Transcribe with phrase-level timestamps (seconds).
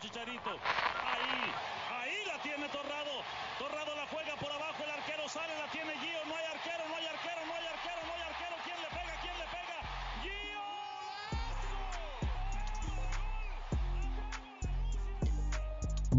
[0.00, 0.50] Chicharito.
[0.50, 1.52] Ahí,
[2.00, 3.22] ahí la tiene Torrado.
[3.58, 6.19] Torrado la juega por abajo, el arquero sale, la tiene Gio.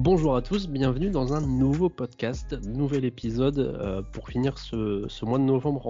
[0.04, 5.38] Bonjour à tous, bienvenue dans un nouveau podcast, nouvel épisode euh, pour finir ce, mois
[5.38, 5.86] de novembre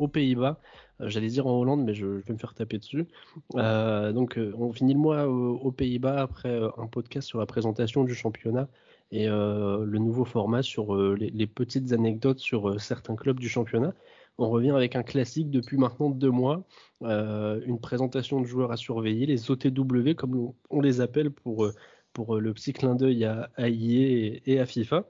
[0.00, 0.58] aux Pays-Bas.
[1.00, 3.06] Euh, J'allais dire en Hollande, mais je, vais me faire taper dessus.
[3.54, 8.16] Euh, donc, on finit le mois aux, Pays-Bas après un podcast sur la présentation du
[8.16, 8.66] championnat
[9.12, 13.94] et le nouveau format sur les, petites anecdotes sur certains clubs du championnat.
[14.38, 16.64] On revient avec un classique depuis maintenant deux mois,
[17.00, 21.70] une présentation de joueurs à surveiller, les OTW comme on- les appelle pour
[22.12, 25.04] pour euh, le petit clin d'œil à, à EA et, à FIFA.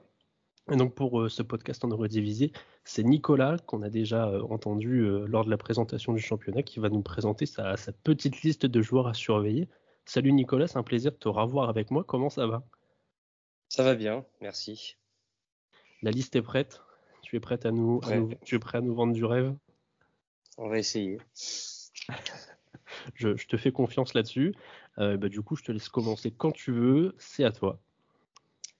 [0.71, 2.53] Et donc pour euh, ce podcast en Eurodivisie,
[2.85, 6.89] c'est Nicolas qu'on a déjà euh, entendu lors de la présentation du championnat qui va
[6.89, 9.67] nous présenter sa, sa petite liste de joueurs à surveiller.
[10.05, 12.03] Salut Nicolas, c'est un plaisir de te revoir avec moi.
[12.03, 12.63] Comment ça va?
[13.69, 14.95] Ça va bien, merci.
[16.01, 16.81] La liste est prête?
[17.21, 18.19] Tu es prête à nous, à Prêt.
[18.19, 19.55] nous- tu es prêt à nous vendre du rêve?
[20.57, 21.17] On va essayer.
[23.15, 24.53] Je, je te fais confiance là-dessus.
[24.99, 27.15] Euh, bah, du coup, je te laisse commencer quand tu veux.
[27.17, 27.79] C'est à toi.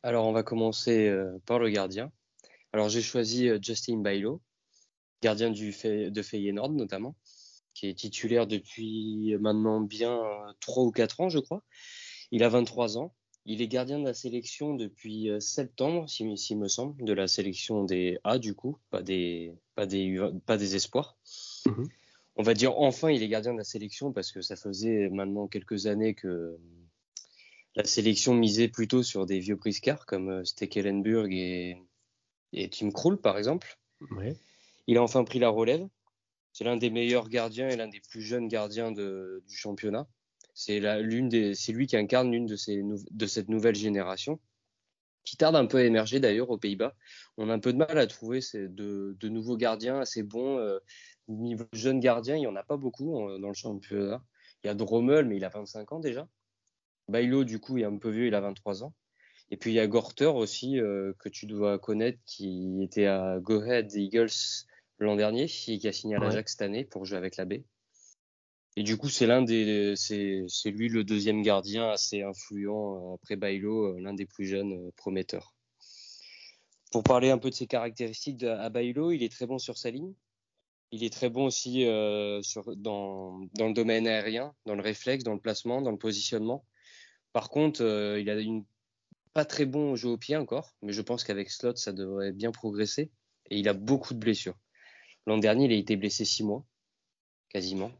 [0.01, 2.11] Alors, on va commencer euh, par le gardien.
[2.73, 4.41] Alors, j'ai choisi euh, Justin Bailo,
[5.21, 7.15] gardien du Fe- de Feyenoord notamment,
[7.73, 11.63] qui est titulaire depuis maintenant bien euh, 3 ou 4 ans, je crois.
[12.31, 13.13] Il a 23 ans.
[13.45, 17.83] Il est gardien de la sélection depuis septembre, s'il s'il me semble, de la sélection
[17.83, 21.17] des A, du coup, pas des, pas des, U20 pas des espoirs.
[21.67, 21.89] Mhm.
[22.35, 25.47] On va dire enfin, il est gardien de la sélection parce que ça faisait maintenant
[25.47, 26.57] quelques années que
[27.75, 31.77] la sélection misait plutôt sur des vieux briscards comme euh, Stekelenburg et,
[32.53, 33.77] et Tim Krul, par exemple.
[34.11, 34.35] Ouais.
[34.87, 35.87] Il a enfin pris la relève.
[36.51, 40.07] C'est l'un des meilleurs gardiens et l'un des plus jeunes gardiens de- du championnat.
[40.53, 44.39] C'est lui qui incarne l'une de, ces nou- de cette nouvelle génération,
[45.23, 46.95] qui tarde un peu à émerger d'ailleurs aux Pays-Bas.
[47.37, 50.59] On a un peu de mal à trouver ces- de, de nouveaux gardiens assez bons.
[50.59, 50.77] euh,
[51.27, 54.23] niveau jeune gardien, il n'y en a pas beaucoup dans le championnat.
[54.63, 56.27] Il y a Drommel, mais il a 25 ans déjà.
[57.09, 58.93] Bailo, du coup, il est un peu vieux, il a 23 ans.
[59.51, 63.39] Et puis il y a Gorter aussi, euh, que tu dois connaître, qui était à
[63.39, 64.31] Go Ahead Eagles
[64.99, 67.55] l'an dernier et qui a signé à l'Ajax cette année pour jouer avec la B.
[68.75, 73.35] Et du coup, c'est l'un des, c'est, lui le deuxième gardien assez influent euh, après
[73.35, 75.53] Bailo, euh, l'un des plus jeunes prometteurs.
[76.91, 79.77] Pour parler un peu de ses caractéristiques de, à Bailo, il est très bon sur
[79.77, 80.13] sa ligne.
[80.95, 85.23] Il est très bon aussi euh, sur, dans, dans le domaine aérien, dans le réflexe,
[85.23, 86.65] dans le placement, dans le positionnement.
[87.31, 88.63] Par contre, euh, il a une
[89.33, 92.31] pas très bon au jeu au pied encore, mais je pense qu'avec Slot, ça devrait
[92.31, 93.09] bien progresser.
[93.49, 94.53] Et il a beaucoup de blessures.
[95.25, 96.63] L'an dernier, il a été blessé six mois,
[97.49, 97.91] quasiment.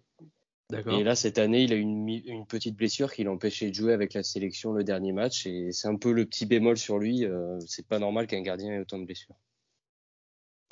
[0.99, 3.73] Et là, cette année, il a une, mi- une petite blessure qui l'a empêché de
[3.73, 5.47] jouer avec la sélection le dernier match.
[5.47, 7.25] Et c'est un peu le petit bémol sur lui.
[7.25, 9.35] euh, c'est pas normal qu'un gardien ait autant de blessures.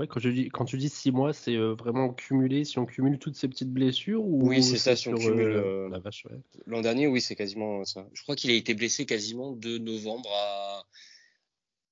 [0.02, 2.88] Ouais, quand, tu dis, quand tu dis 6 mois, c'est euh, vraiment cumulé, si on
[2.88, 6.00] cumule toutes ces petites blessures ou Oui, c'est ça, si on cumule, euh, euh, la
[6.00, 6.40] vache, ouais.
[6.66, 8.08] L'an dernier, oui, c'est quasiment ça.
[8.12, 10.84] Je crois qu'il a été blessé quasiment de novembre à,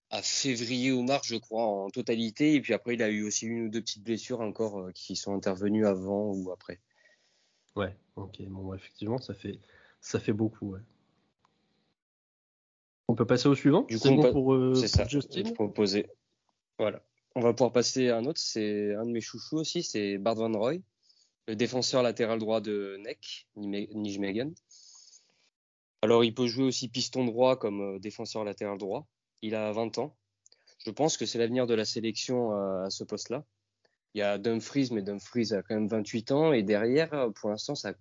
[0.10, 2.56] à février ou mars, je crois, en totalité.
[2.56, 5.16] Et puis après, il a eu aussi une ou deux petites blessures encore euh, qui
[5.16, 6.80] sont intervenues avant ou après.
[7.76, 9.60] Ouais, ok, bon, effectivement, ça fait,
[10.02, 10.82] ça fait beaucoup, ouais.
[13.08, 13.84] On peut passer au suivant?
[13.84, 15.44] Du coup, bon pa- pour, euh, pour Justin?
[16.80, 17.04] Voilà.
[17.36, 18.40] On va pouvoir passer à un autre.
[18.40, 20.78] C'est un de mes chouchous aussi, c'est Bart Van Roy,
[21.48, 24.54] le défenseur latéral droit de NEC, Nijme- Nijmegen.
[26.02, 29.08] Alors, il peut jouer aussi piston droit comme euh, défenseur latéral droit.
[29.42, 30.16] Il a 20 ans.
[30.86, 33.46] Je pense que c'est l'avenir de la sélection euh, à ce poste-là.
[34.16, 36.54] Il y a Dumfries, mais Dumfries a quand même 28 ans.
[36.54, 37.94] Et derrière, euh, pour l'instant, ça a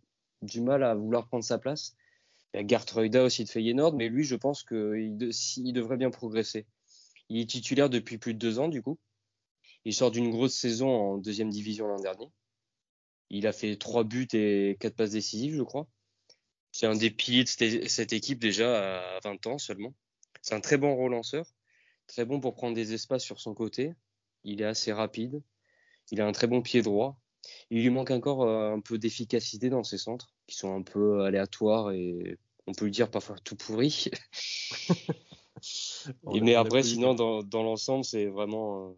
[0.42, 1.96] du mal à vouloir prendre sa place.
[2.54, 6.10] Il y a Gert Reuda aussi de Feyenoord, mais lui, je pense qu'il devrait bien
[6.10, 6.66] progresser.
[7.28, 8.98] Il est titulaire depuis plus de deux ans, du coup.
[9.84, 12.28] Il sort d'une grosse saison en deuxième division l'an dernier.
[13.30, 15.86] Il a fait trois buts et quatre passes décisives, je crois.
[16.72, 19.94] C'est un des piliers de cette- cette équipe déjà à 20 ans seulement.
[20.42, 21.46] C'est un très bon relanceur,
[22.06, 23.94] très bon pour prendre des espaces sur son côté.
[24.44, 25.42] Il est assez rapide.
[26.10, 27.20] Il a un très bon pied droit.
[27.70, 31.22] Il lui manque encore euh, un peu d'efficacité dans ses centres, qui sont un peu
[31.24, 34.10] aléatoires et on peut le dire parfois tout a-
[36.40, 38.94] mais après, sinon, dans, dans l'ensemble, c'est vraiment.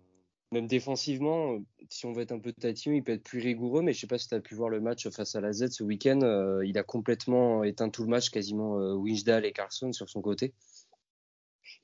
[0.52, 1.58] Même défensivement, euh,
[1.90, 3.82] si on veut être un peu tatillon, il peut être plus rigoureux.
[3.82, 5.68] Mais je sais pas si tu as pu voir le match face à la Z
[5.70, 6.20] ce week-end.
[6.22, 9.04] euh, il a complètement éteint tout le match, quasiment euh,
[9.42, 10.54] et Carlson sur son côté.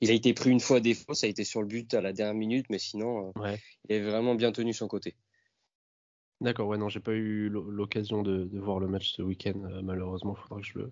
[0.01, 2.01] Il a été pris une fois à défaut, ça a été sur le but à
[2.01, 3.59] la dernière minute, mais sinon, euh, Ouais.
[3.89, 5.15] il est vraiment bien tenu son côté.
[6.41, 9.57] D'accord, ouais, non, j'ai pas eu l'o- l'occasion de, de voir le match ce week-end,
[9.81, 10.91] malheureusement, faudra que je le,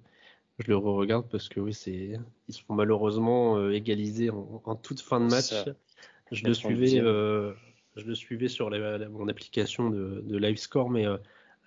[0.57, 2.17] je le re-regarde parce que oui, c'est
[2.47, 5.53] ils sont malheureusement égalisés en, toute fin de match.
[6.31, 11.05] Je le suivais, je le suivais sur mon application de, de live score, mais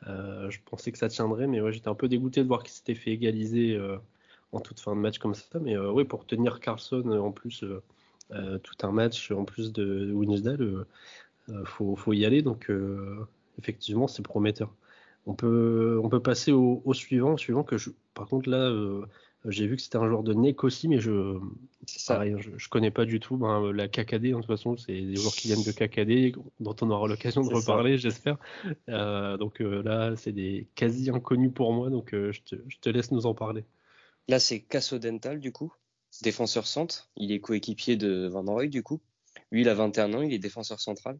[0.06, 2.94] je pensais que ça tiendrait, mais ouais, j'étais un peu dégoûté de voir qu'il s'était
[2.94, 3.80] fait égaliser
[4.52, 5.58] en toute fin de match comme ça.
[5.60, 7.64] Mais oui, pour tenir Carlson en plus
[8.30, 10.86] tout un match en plus de Winsdale,
[11.48, 12.42] il faut, faut, y aller.
[12.42, 12.70] Donc
[13.58, 14.74] effectivement, c'est prometteur.
[15.26, 19.04] On peut, on peut passer au, suivant, suivant que je, par contre là, euh,
[19.50, 21.38] j'ai vu que c'était un joueur de NEC aussi, mais je,
[21.86, 22.24] ça.
[22.24, 23.36] je, je, connais pas du tout.
[23.36, 26.90] Ben, la KKD, en toute façon, c'est des joueurs qui viennent de KKD, dont on
[26.90, 28.38] aura l'occasion de reparler, j'espère.
[28.88, 32.88] Euh, donc euh, là, c'est des quasi inconnus pour moi, donc je te, je, te,
[32.88, 33.64] laisse nous en parler.
[34.28, 35.72] Là, c'est Casso Dental, du coup,
[36.22, 37.10] défenseur centre.
[37.16, 39.00] Il est coéquipier de Van Roy, du coup.
[39.50, 41.18] Lui, il a 21 ans, il est défenseur central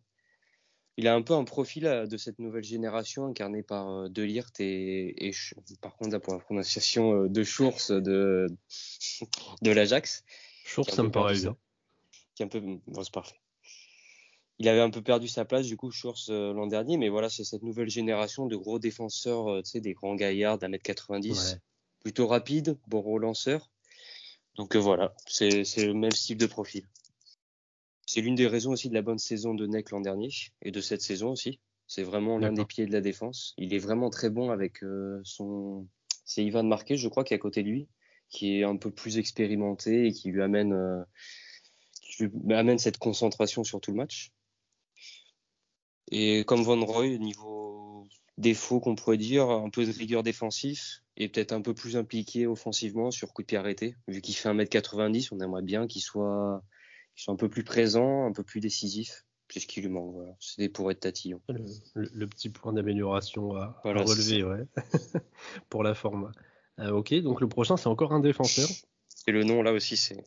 [0.99, 4.25] il a un peu un profil euh, de cette nouvelle génération incarné par euh, De
[4.25, 5.33] et, et
[5.81, 8.49] par contre pour la prononciation euh, de Schurz de
[9.63, 10.25] de l'Ajax.
[10.65, 11.57] Schurz, ça me paraît bien.
[12.35, 13.37] Qui un peu bon, c'est parfait.
[14.59, 17.45] Il avait un peu perdu sa place du coup Schurz l'an dernier, mais voilà c'est
[17.45, 21.59] cette nouvelle génération de gros défenseurs, tu sais des grands gaillards d'un mètre 90,
[22.01, 23.71] plutôt rapide, bon relanceur.
[24.57, 26.89] Donc voilà, c'est le même style de profil.
[28.09, 30.31] C'est l'une des raisons aussi de la bonne saison de Neck l'an dernier
[30.63, 31.61] et de cette saison aussi.
[31.87, 33.53] C'est vraiment l'un des pieds de la défense.
[33.59, 35.87] Il est vraiment très bon avec euh, son.
[36.25, 37.87] C'est Ivan Marquez, je crois, qui est à côté de lui,
[38.31, 41.03] qui est un peu plus expérimenté et qui lui amène, euh,
[42.01, 44.33] qui lui amène cette concentration sur tout le match.
[46.11, 48.07] Et comme Von Roy, niveau
[48.39, 52.47] défaut qu'on pourrait dire, un peu de rigueur défensif et peut-être un peu plus impliqué
[52.47, 53.97] offensivement sur coup de pied arrêté.
[54.07, 56.63] Vu qu'il fait 1m90, on aimerait bien qu'il soit
[57.19, 59.25] qui sont un peu plus présents, un peu plus décisifs.
[59.51, 60.15] C'est ce qui lui manque.
[60.15, 60.37] Voilà.
[60.39, 61.41] C'est pour être tatillon.
[61.95, 64.65] Le, petit point d'amélioration à, relever ouais.
[65.69, 66.31] pour la forme.
[66.79, 68.69] Euh, ok, donc le prochain, c'est encore un défenseur.
[69.27, 70.23] Et le nom, là aussi, c'est.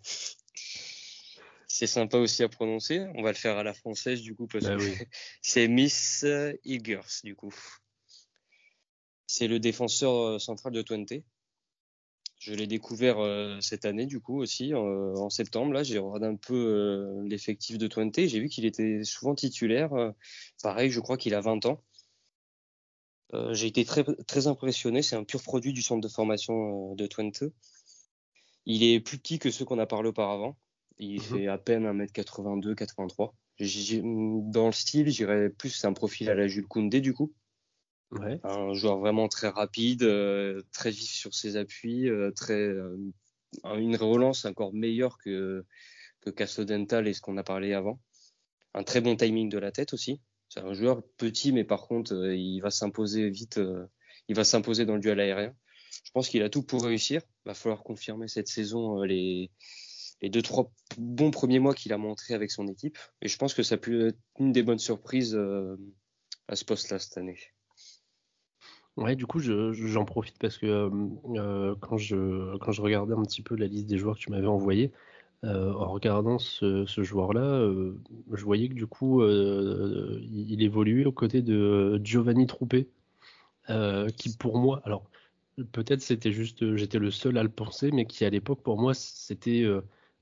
[1.67, 3.07] C'est sympa aussi à prononcer.
[3.15, 4.83] On va le faire à la française, du coup, parce bah que
[5.41, 6.25] c'est Miss
[6.65, 7.55] Eagers, du coup.
[9.27, 11.13] C'est le défenseur euh, central de Twente.
[12.41, 15.73] Je l'ai découvert euh, cette année, du coup, aussi, euh, en septembre.
[15.73, 18.15] Là, j'ai regardé un peu euh, l'effectif de Twente.
[18.17, 19.91] J'ai vu qu'il était souvent titulaire.
[20.63, 21.83] pareil, je crois qu'il a 20 ans.
[23.51, 25.03] j'ai été très, très impressionné.
[25.03, 27.43] C'est un pur produit du centre de formation de Twente.
[28.65, 30.57] Il est plus petit que ceux qu'on a parlé auparavant.
[30.97, 31.21] Il mhm.
[31.21, 33.35] fait à peine 1m82, 83.
[33.59, 37.35] Dans le style, j'irais plus, c'est un profil à la Jules Koundé, du coup.
[38.19, 42.97] Un joueur vraiment très rapide, euh, très vif sur ses appuis, euh, très euh,
[43.77, 45.65] une relance encore meilleure que
[46.21, 47.99] que Castodental et ce qu'on a parlé avant.
[48.73, 50.21] Un très bon timing de la tête aussi.
[50.49, 53.59] C'est un joueur petit, mais par contre, il va s'imposer vite.
[54.27, 55.55] il va s'imposer dans le duel aérien.
[56.03, 57.21] Je pense qu'il a tout pour réussir.
[57.45, 59.49] Il va falloir confirmer cette saison les
[60.21, 62.99] les deux trois bons premiers mois qu'il a montré avec son équipe.
[63.21, 65.35] Et je pense que ça peut être une des bonnes surprises
[66.47, 67.39] à ce poste-là cette année.
[68.97, 70.89] Ouais, du coup, j'en profite parce que euh,
[71.37, 74.31] euh, quand, je, quand je regardais un petit peu la liste des joueurs que tu
[74.31, 74.91] m'avais envoyé,
[75.45, 77.61] euh, en regardant ce, joueur-là,
[78.33, 82.89] je voyais que du coup, il, évoluait aux côtés de Giovanni Troupé,
[84.17, 85.09] qui pour moi, alors
[85.71, 88.93] peut-être c'était juste, j'étais le seul à le penser, mais qui à l'époque pour moi
[88.93, 89.65] c'était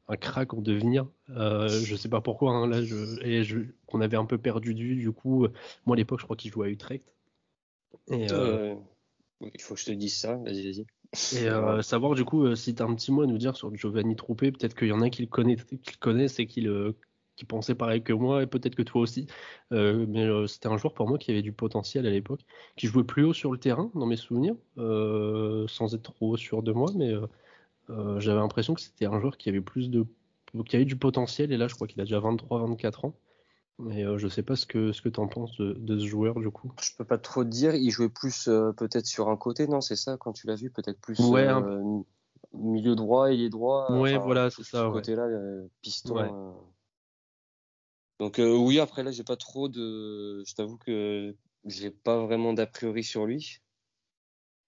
[0.07, 1.07] un crack en devenir.
[1.29, 4.95] je sais pas pourquoi, hein, là, je, qu'on avait un peu perdu de vue.
[4.95, 5.47] Du coup,
[5.85, 7.03] moi à l'époque, je crois qu'il jouait à Utrecht.
[8.11, 8.75] Et, euh,
[9.41, 10.85] il faut que je te dise ça, vas-y, vas-y.
[11.37, 13.55] Et euh, savoir du coup euh, si tu as un petit mot à nous dire
[13.55, 16.61] sur Giovanni Troupé, peut-être qu'il y en a qui le, qui le connaissent et qui,
[16.61, 16.95] le,
[17.35, 19.27] qui pensaient pareil que moi, et peut-être que toi aussi.
[19.71, 22.41] mais c'était un joueur pour moi qui avait du potentiel à l'époque,
[22.75, 26.71] qui jouait plus haut sur le terrain, dans mes souvenirs, sans être trop sûr de
[26.71, 27.13] moi, mais
[28.17, 30.05] j'avais l'impression que c'était un joueur qui avait plus de
[30.65, 33.15] qui avait du potentiel, et là je crois qu'il a déjà 23-24 ans.
[33.79, 36.49] Mais euh, je sais pas ce que ce que en penses de, ce joueur du
[36.51, 36.73] coup.
[36.81, 37.75] Je peux pas trop te dire.
[37.75, 40.69] Il jouait plus euh, peut-être sur un côté, non C'est ça quand tu l'as vu,
[40.69, 42.01] peut-être plus ouais, euh,
[42.53, 43.89] milieu droit, il est droit.
[43.97, 44.87] Ouais, voilà, c'est ça.
[44.87, 45.27] Ce côté-là,
[45.81, 46.55] piston.
[48.19, 50.43] Donc oui, après là, j'ai pas trop de.
[50.45, 51.33] Je t'avoue que
[51.63, 53.59] j'ai pas vraiment d'a priori sur lui.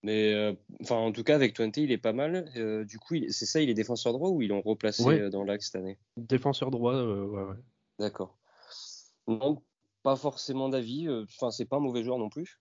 [0.04, 2.50] Mais enfin, en tout cas, avec Twente, il est pas mal.
[2.88, 5.82] du coup, c'est ça, il est défenseur droit ou ils l'ont replacé dans l'axe cette
[5.82, 6.00] année?
[6.16, 7.58] Défenseur droit, ouais, ouais.
[8.00, 8.38] D'accord.
[9.28, 9.62] Non,
[10.04, 11.08] pas forcément d'avis.
[11.08, 12.60] Euh, enfin, c'est pas un mauvais joueur non plus.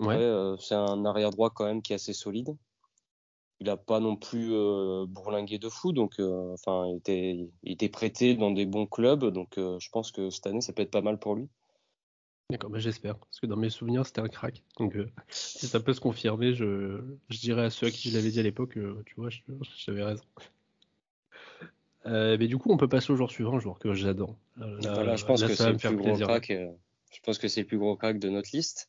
[0.00, 0.16] Ouais.
[0.16, 2.56] Euh, c'est un arrière droit quand même qui est assez solide.
[3.60, 7.88] Il a pas non plus euh, bourlingué de fou, donc enfin, il était, il était
[7.88, 11.00] prêté dans des bons clubs, donc je pense que cette année ça peut être pas
[11.00, 11.48] mal pour lui.
[12.50, 13.16] D'accord, bah j'espère.
[13.18, 14.62] Parce que dans mes souvenirs, c'était un crack.
[14.78, 18.16] Donc, euh, si ça peut se confirmer, je, je dirais à ceux à qui je
[18.16, 19.30] l'avais dit à l'époque, euh, tu vois,
[19.76, 20.24] j'avais raison.
[22.06, 24.36] Euh, mais du coup, on peut passer au joueur suivant, joueur que j'adore.
[24.56, 26.50] Voilà, je pense que c'est le plus gros crack.
[26.50, 28.88] je pense que c'est le plus gros crack de notre liste.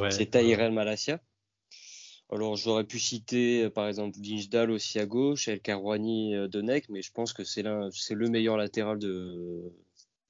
[0.00, 1.20] Ouais, c'est Tahirel Malassia.
[2.30, 6.60] Alors, j'aurais pu citer, par exemple, Vinchdal aussi à gauche, El Karouani de
[6.90, 9.72] mais je pense que c'est le meilleur latéral de,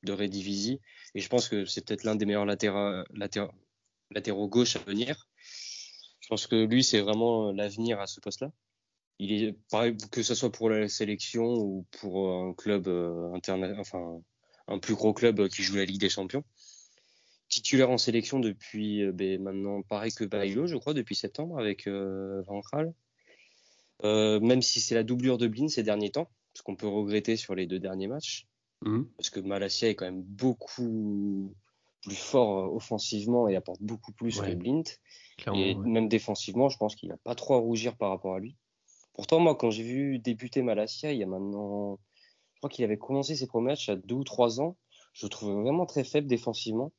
[0.04, 0.80] de Redivisie.
[1.14, 3.02] Et je pense que c'est peut-être l'un des meilleurs latéraux,
[4.49, 5.28] gauche à venir.
[6.20, 8.52] Je pense que lui, c'est vraiment l'avenir à ce poste-là.
[9.18, 13.37] Il est pareil que ce soit pour la sélection ou pour un club euh,
[13.78, 14.20] enfin
[14.68, 16.44] un plus gros club qui joue la Ligue des Champions.
[17.48, 21.87] Titulaire en sélection depuis euh, ben, maintenant pareil que Bailo, je crois, depuis septembre avec
[21.87, 22.60] euh, Van
[24.04, 27.37] Euh, même si c'est la doublure de Blin ces derniers temps, ce qu'on peut regretter
[27.37, 28.46] sur les deux derniers matchs.
[28.82, 29.08] Mhm.
[29.16, 31.54] Parce que Malasia est quand même beaucoup
[32.02, 34.84] plus fort euh, offensivement et apporte beaucoup plus que Blint.
[35.54, 38.56] Et même défensivement, je pense qu'il n'a pas trop à rougir par rapport à lui.
[39.18, 41.98] Pourtant, moi, quand j'ai vu débuter Malasia, il y a maintenant,
[42.54, 44.76] je crois qu'il avait commencé ses premiers matchs à deux ou trois ans.
[45.12, 46.92] Je le trouvais vraiment très faible défensivement.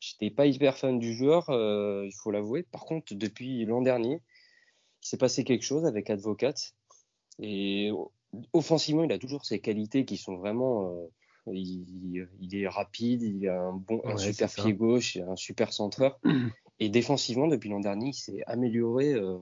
[0.00, 2.62] J'étais pas hyper fan du joueur, euh, il faut l'avouer.
[2.62, 4.22] Par contre, depuis l'an dernier,
[5.02, 6.54] il s'est passé quelque chose avec Advocat.
[7.38, 7.90] Et
[8.54, 11.06] offensivement, il a toujours ses qualités qui sont vraiment euh,
[11.52, 16.18] il, est rapide, il a un, bon, super pied gauche, un super centreur.
[16.80, 19.12] Et défensivement, depuis l'an dernier, il s'est amélioré.
[19.12, 19.36] Euh,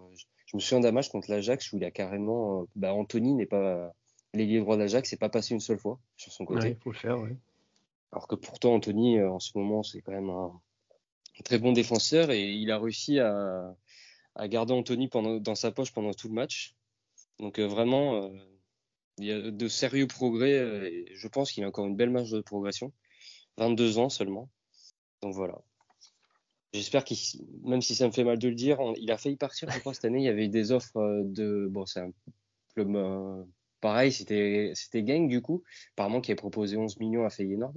[0.46, 2.62] je me souviens d'un match contre l'Ajax où il a carrément.
[2.62, 3.92] Euh, bah, Anthony n'est pas.
[4.34, 6.70] L'ailier droit d'Ajax c'est pas passé une seule fois sur son côté.
[6.70, 7.36] Il faut le faire, ouais.
[8.12, 10.52] Alors que pourtant, Anthony, euh, en ce moment, c'est quand même un,
[11.44, 13.74] très bon défenseur et il a réussi à,
[14.34, 16.74] à garder Anthony pendant, dans sa poche pendant tout le match.
[17.38, 18.30] Donc vraiment,
[19.18, 22.10] il y a de sérieux progrès euh, et je pense qu'il a encore une belle
[22.10, 22.92] marge de progression.
[23.56, 24.50] 22 ans seulement.
[25.22, 25.58] Donc voilà.
[26.72, 27.18] J'espère qu'il,
[27.62, 29.94] même si ça me fait mal de le dire, il a failli partir, je crois,
[29.94, 30.18] cette année.
[30.18, 31.68] Il y avait des offres euh, de.
[31.70, 32.10] Bon, c'est un
[32.74, 32.94] club.
[32.96, 33.42] Euh,
[33.80, 35.62] pareil, c'était, c'était Gang, du coup.
[35.94, 37.74] Apparemment, qui avait proposé 11 millions à Feyenoord.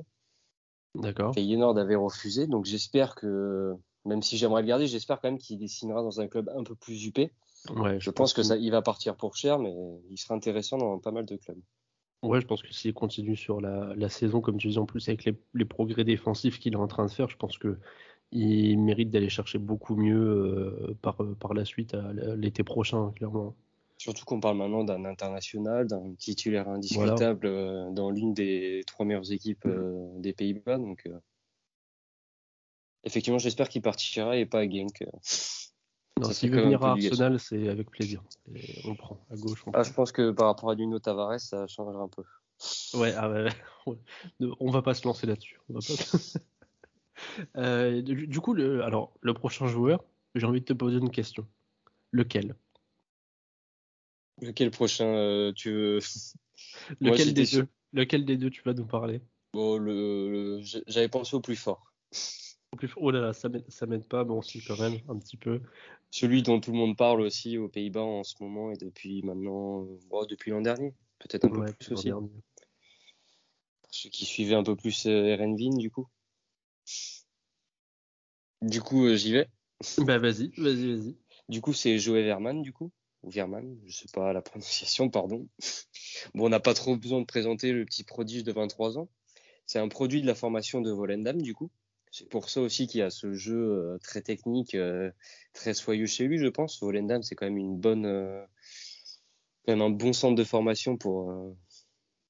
[0.95, 1.33] D'accord.
[1.33, 2.47] Feyenoord avait refusé.
[2.47, 6.27] Donc j'espère que, même si j'aimerais le garder, j'espère quand même qu'il dessinera dans un
[6.27, 7.31] club un peu plus huppé.
[7.75, 9.73] Ouais, je, pense, que, ça, il va partir pour cher, mais
[10.09, 11.59] il sera intéressant dans pas mal de clubs.
[12.21, 15.25] Ouais, je pense que s'il continue sur la, saison, comme tu dis en plus, avec
[15.53, 17.77] les, progrès défensifs qu'il est en train de faire, je pense que
[18.31, 21.95] il mérite d'aller chercher beaucoup mieux euh, par, par la suite
[22.35, 23.55] l'été prochain, clairement.
[23.97, 29.31] Surtout qu'on parle maintenant d'un international, d'un titulaire indiscutable euh, dans l'une des trois meilleures
[29.31, 30.77] équipes euh, des Pays-Bas.
[30.77, 31.09] Donc,
[33.03, 35.03] effectivement, j'espère qu'il partira et pas à Genk.
[36.19, 38.23] Non, s'il veut venir à Arsenal, c'est avec plaisir.
[38.85, 39.63] on prend à gauche.
[39.73, 42.23] ah, je pense que par rapport à Nuno Tavares, ça changera un peu.
[42.93, 43.49] Ouais, ah ouais,
[44.59, 45.59] on va pas se lancer là-dessus.
[47.57, 50.03] euh, du, coup, le, alors, le prochain joueur,
[50.35, 51.47] j'ai envie de te poser une question.
[52.11, 52.55] Lequel?
[54.41, 55.99] Lequel prochain euh, tu veux?
[57.01, 59.21] Lequel des deux Lequel des deux tu vas nous parler?
[59.53, 61.91] Bon, le j'avais pensé au plus fort.
[62.97, 63.49] Oh là là, ça
[63.87, 65.61] m'aide pas, mais on suit quand même un petit peu.
[66.11, 69.83] Celui dont tout le monde parle aussi aux Pays-Bas en ce moment et depuis maintenant,
[69.83, 72.11] euh, depuis l'an dernier, peut-être un peu plus aussi.
[73.89, 75.37] ceux qui suivaient un peu plus euh,
[75.77, 76.07] du coup.
[78.61, 79.47] Du coup, euh, j'y vais.
[79.99, 81.17] Bah vas-y, vas-y, vas-y.
[81.47, 82.91] Du coup, c'est Joey Verman, du coup.
[83.23, 85.47] Ou Verman, je sais pas la prononciation, pardon.
[86.33, 89.09] bon, on n'a pas trop besoin de présenter le petit prodige de 23 ans.
[89.65, 91.69] C'est un produit de la formation de Volendam, du coup.
[92.11, 95.11] C'est pour ça aussi qu'il y a ce jeu euh, très technique, euh,
[95.53, 96.81] très soyeux chez lui, je pense.
[96.81, 98.43] Volendam, c'est quand même une bonne, euh,
[99.65, 101.33] quand même un bon centre de formation pour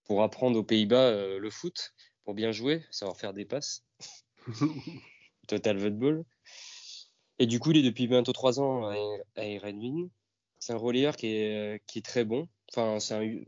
[0.05, 1.93] pour apprendre aux Pays-Bas le foot,
[2.25, 3.83] pour bien jouer, savoir faire des passes.
[5.49, 6.23] Total football.
[7.39, 8.93] Et du coup, il est depuis bientôt trois ans à,
[9.35, 9.43] à
[10.59, 12.47] C'est un relayeur qui est, qui est très bon.
[12.71, 13.43] Enfin, c'est un,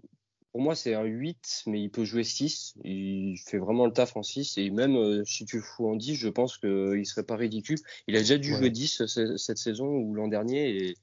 [0.51, 2.73] pour moi, c'est un 8, mais il peut jouer 6.
[2.83, 4.57] Il fait vraiment le taf en 6.
[4.57, 7.77] Et même euh, si tu le fous en 10, je pense qu'il serait pas ridicule.
[8.07, 9.05] Il a déjà dû jouer 10
[9.37, 10.95] cette saison ou l'an dernier.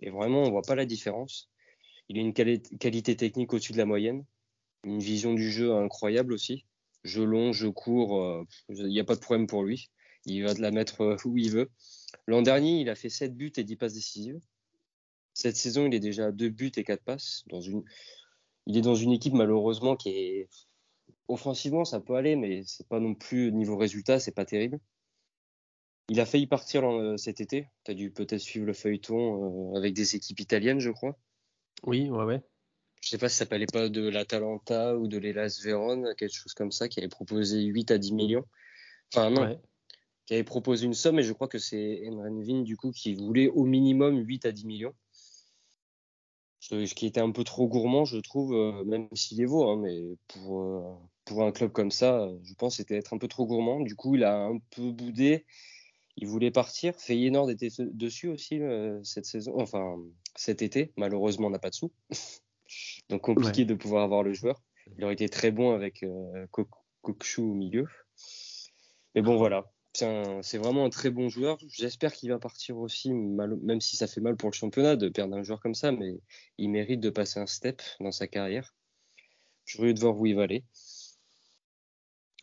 [0.00, 1.48] Et, vraiment, on voit pas la différence.
[2.08, 4.24] Il a une qualité technique au-dessus de la moyenne.
[4.84, 6.66] Une vision du jeu incroyable aussi.
[7.02, 8.20] Je long, je cours.
[8.20, 9.90] Euh, il n'y a pas de problème pour lui.
[10.28, 11.70] Il va te la mettre euh, où il veut.
[12.26, 14.40] L'an dernier, il a fait 7 buts et 10 passes décisives.
[15.34, 17.84] Cette saison, il est déjà à 2 buts et 4 passes dans une,
[18.66, 20.48] il est dans une équipe malheureusement qui est
[21.28, 24.78] offensivement ça peut aller, mais c'est pas non plus niveau résultat, c'est pas terrible.
[26.10, 27.68] Il a failli partir euh, cet été.
[27.84, 31.18] Tu as dû peut-être suivre le feuilleton euh, avec des équipes italiennes, je crois.
[31.84, 32.42] Oui, ouais, ouais.
[33.02, 36.54] Je sais pas si ça s'appelait pas de l'Atalanta ou de l'Elas Vérone, quelque chose
[36.54, 38.44] comme ça, qui avait proposé 8 à 10 millions.
[39.12, 39.60] Enfin, non.
[40.28, 43.48] Qui avait proposé une somme, et je crois que c'est Enrenvin, du coup, qui voulait
[43.48, 44.94] au minimum 8 à 10 millions.
[46.60, 49.78] Ce qui était un peu trop gourmand, je trouve, euh, même s'il est vaut, hein,
[49.80, 50.82] mais pour, euh,
[51.24, 53.80] pour un club comme ça, je pense que c'était être un peu trop gourmand.
[53.80, 55.46] Du coup, il a un peu boudé.
[56.18, 56.94] Il voulait partir.
[56.94, 59.96] Feyenoord était dessus aussi euh, cette saison, enfin
[60.36, 60.92] cet été.
[60.98, 61.92] Malheureusement, on n'a pas de sous.
[63.08, 64.62] Donc compliqué de pouvoir avoir le joueur.
[64.98, 66.46] Il aurait été très bon avec euh,
[67.38, 67.86] au milieu.
[69.14, 69.72] Mais bon, voilà
[70.42, 71.58] c'est vraiment un très bon joueur.
[71.68, 75.36] J'espère qu'il va partir aussi, même si ça fait mal pour le championnat de perdre
[75.36, 76.20] un joueur comme ça, mais
[76.58, 78.74] il mérite de passer un step dans sa carrière.
[79.64, 80.64] Curieux de voir où il va aller.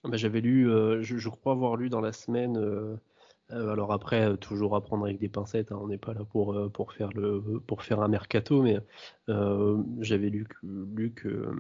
[0.04, 2.58] Bah, j'avais lu, euh, je, crois avoir lu dans la semaine.
[2.58, 2.96] Euh,
[3.52, 5.72] euh, alors après, toujours à prendre avec des pincettes.
[5.72, 8.80] Hein, on n'est pas là pour pour faire le pour faire un mercato, mais
[9.28, 10.46] j'avais lu,
[11.16, 11.52] que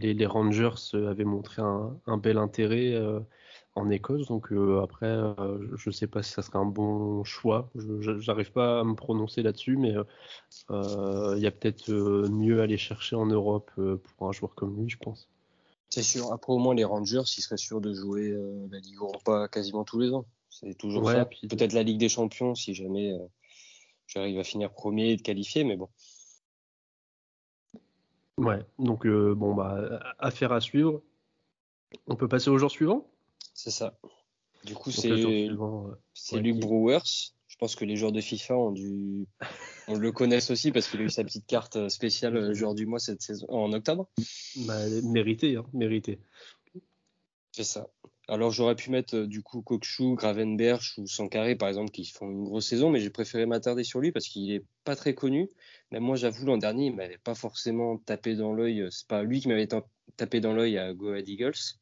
[0.00, 2.94] les, Rangers avaient montré un bel intérêt
[3.78, 4.26] en Écosse.
[4.26, 7.70] Donc euh, après, euh, je ne sais pas si ça serait un bon choix.
[7.74, 9.94] Je n'arrive pas à me prononcer là-dessus, mais
[10.70, 11.90] euh, il y a peut-être
[12.28, 15.28] mieux à aller chercher en Europe pour un joueur comme lui, je pense.
[15.90, 16.32] C'est sûr.
[16.32, 18.36] Après, au moins, les Rangers, ils seraient sûrs de jouer
[18.70, 20.26] la Ligue Europa quasiment tous les ans.
[20.50, 21.24] C'est toujours ça.
[21.24, 23.16] Peut-être la Ligue des Champions si jamais
[24.06, 25.88] j'arrive à finir premier et de qualifier, mais bon.
[28.36, 31.02] Ouais, donc bon, bah, affaire à suivre.
[32.06, 33.06] On peut passer au jour suivant?
[33.58, 33.98] C'est ça.
[34.62, 37.32] Du coup, c'est Luke Brewers.
[37.48, 39.26] Je pense que les joueurs de FIFA ont dû,
[39.88, 42.76] on le connaissent aussi parce qu'il a eu sa petite carte euh, spéciale euh, joueur
[42.76, 44.08] du mois cette saison en octobre.
[44.58, 46.20] Bah, mérité, hein, mérité.
[47.50, 47.88] C'est ça.
[48.28, 52.30] Alors j'aurais pu mettre euh, du coup Kokshu, Gravenberg ou Sankaré par exemple qui font
[52.30, 55.50] une grosse saison, mais j'ai préféré m'attarder sur lui parce qu'il est pas très connu.
[55.90, 58.86] Mais moi j'avoue l'an dernier il m'avait pas forcément tapé dans l'œil.
[58.92, 59.68] C'est pas lui qui m'avait
[60.16, 61.80] tapé dans l'œil à Go Eagles.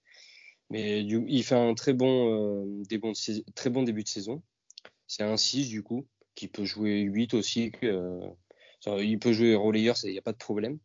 [0.70, 2.82] Mais il fait un très bon, euh,
[3.54, 4.42] très bon début de saison.
[5.06, 7.72] C'est un 6 du coup, qui peut jouer 8 aussi.
[7.84, 8.20] Euh,
[8.98, 10.78] il peut jouer relayeur, il n'y a pas de problème.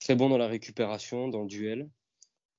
[0.00, 1.88] Très bon dans la récupération, dans le duel.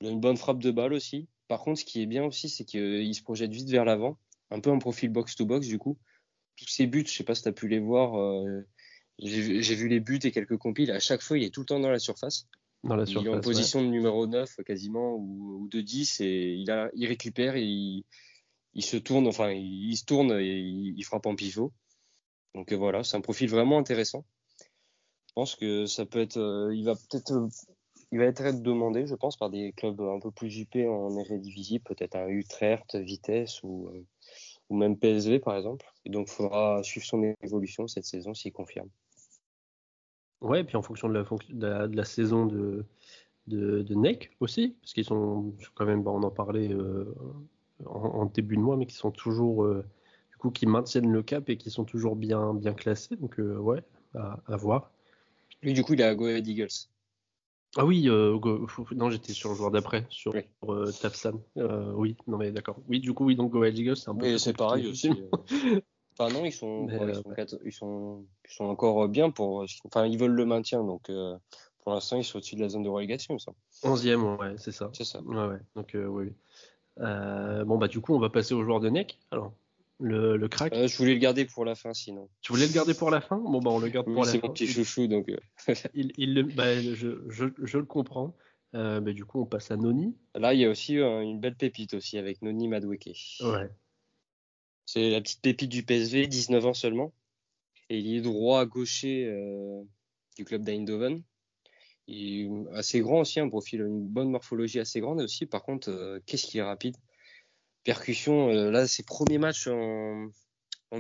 [0.02, 1.28] Il a une bonne frappe de balle aussi.
[1.48, 4.18] Par contre, ce qui est bien aussi, c'est qu'il se projette vite vers l'avant.
[4.50, 5.98] Un peu un profil box-to-box du coup.
[6.56, 8.20] Tous ses buts, je sais pas si tu as pu les voir.
[8.20, 8.68] Euh,
[9.20, 10.92] j'ai vu les buts et quelques compiles.
[10.92, 12.48] À chaque fois, il est tout le temps dans la surface
[12.84, 17.08] il est en position de numéro 9 quasiment ou, de 10 et il, a, il
[17.08, 18.06] récupère et il,
[18.82, 21.74] se tourne, enfin il, se tourne et il, frappe en pivot.
[22.56, 24.26] Donc euh, voilà, c'est un profil vraiment intéressant.
[25.28, 27.48] Je pense que ça peut être, euh, il va peut-être, euh,
[28.12, 31.80] il va être demandé, je pense, par des clubs un peu plus JP en Eredivisie,
[31.80, 33.90] peut-être un Utrecht, Vitesse ou,
[34.70, 35.86] ou même PSV par exemple.
[36.06, 38.90] Et donc il faudra suivre son évolution cette saison s'il confirme.
[40.42, 42.86] Ouais, et puis en fonction de la, de la, saison de,
[43.48, 47.06] de, de, NEC aussi, parce qu'ils sont quand même, bah, on en parlait euh,
[47.86, 49.84] en, début de mois, mais qui sont toujours, euh,
[50.30, 53.16] du coup, qui maintiennent le cap et qui sont toujours bien, bien classés.
[53.16, 53.82] Donc, euh, ouais,
[54.14, 54.92] à, à, voir.
[55.64, 56.88] Lui, du coup, il a Go Ahead Eagles.
[57.76, 60.44] Ah oui, non, j'étais sur le joueur d'après, sur oui.
[61.02, 61.42] Tapsan.
[61.96, 62.78] oui, non, mais d'accord.
[62.88, 64.38] Oui, du coup, oui, donc Go Ahead Eagles, c'est un peu.
[64.38, 65.10] c'est pareil aussi.
[66.20, 69.66] Enfin non, ils sont, ils sont, ils, sont, encore bien pour.
[69.86, 71.38] Enfin, ils veulent le maintien, donc euh,
[71.84, 73.54] pour l'instant, ils sont au-dessus de la zone de relégation, ça.
[73.84, 74.90] 11e, ouais, c'est ça.
[74.94, 75.22] C'est ça.
[75.22, 75.60] Ouais, ouais.
[75.76, 76.34] Donc, euh, oui.
[77.00, 79.20] Euh, bon, bah, du coup, on va passer au joueur de NEC.
[79.32, 79.54] Alors,
[80.00, 80.74] le, le crack.
[80.74, 82.30] je voulais le garder pour la fin, sinon.
[82.42, 83.38] Tu voulais le garder pour la fin?
[83.38, 84.32] Bon, bah, on le garde pour la fin.
[84.32, 85.32] C'est mon petit chouchou, donc.
[85.94, 88.36] il, il, bah, je, je, je, le comprends.
[88.74, 90.16] Euh, bah, du coup, on passe à Noni.
[90.34, 93.38] Là, il y a aussi une belle pépite aussi avec Noni Madweke.
[93.42, 93.70] Ouais.
[94.88, 97.14] C'est la petite pépite du PSV, 19 ans seulement.
[97.90, 99.84] Et il est droit gaucher euh,
[100.38, 101.22] du club d'Eindhoven.
[102.08, 105.46] Il est assez grand aussi, un profil, une bonne morphologie assez grande aussi.
[105.46, 106.96] Par contre, euh, qu'est-ce qui est rapide?
[107.84, 110.30] Percussion, euh, là, ses premiers matchs en,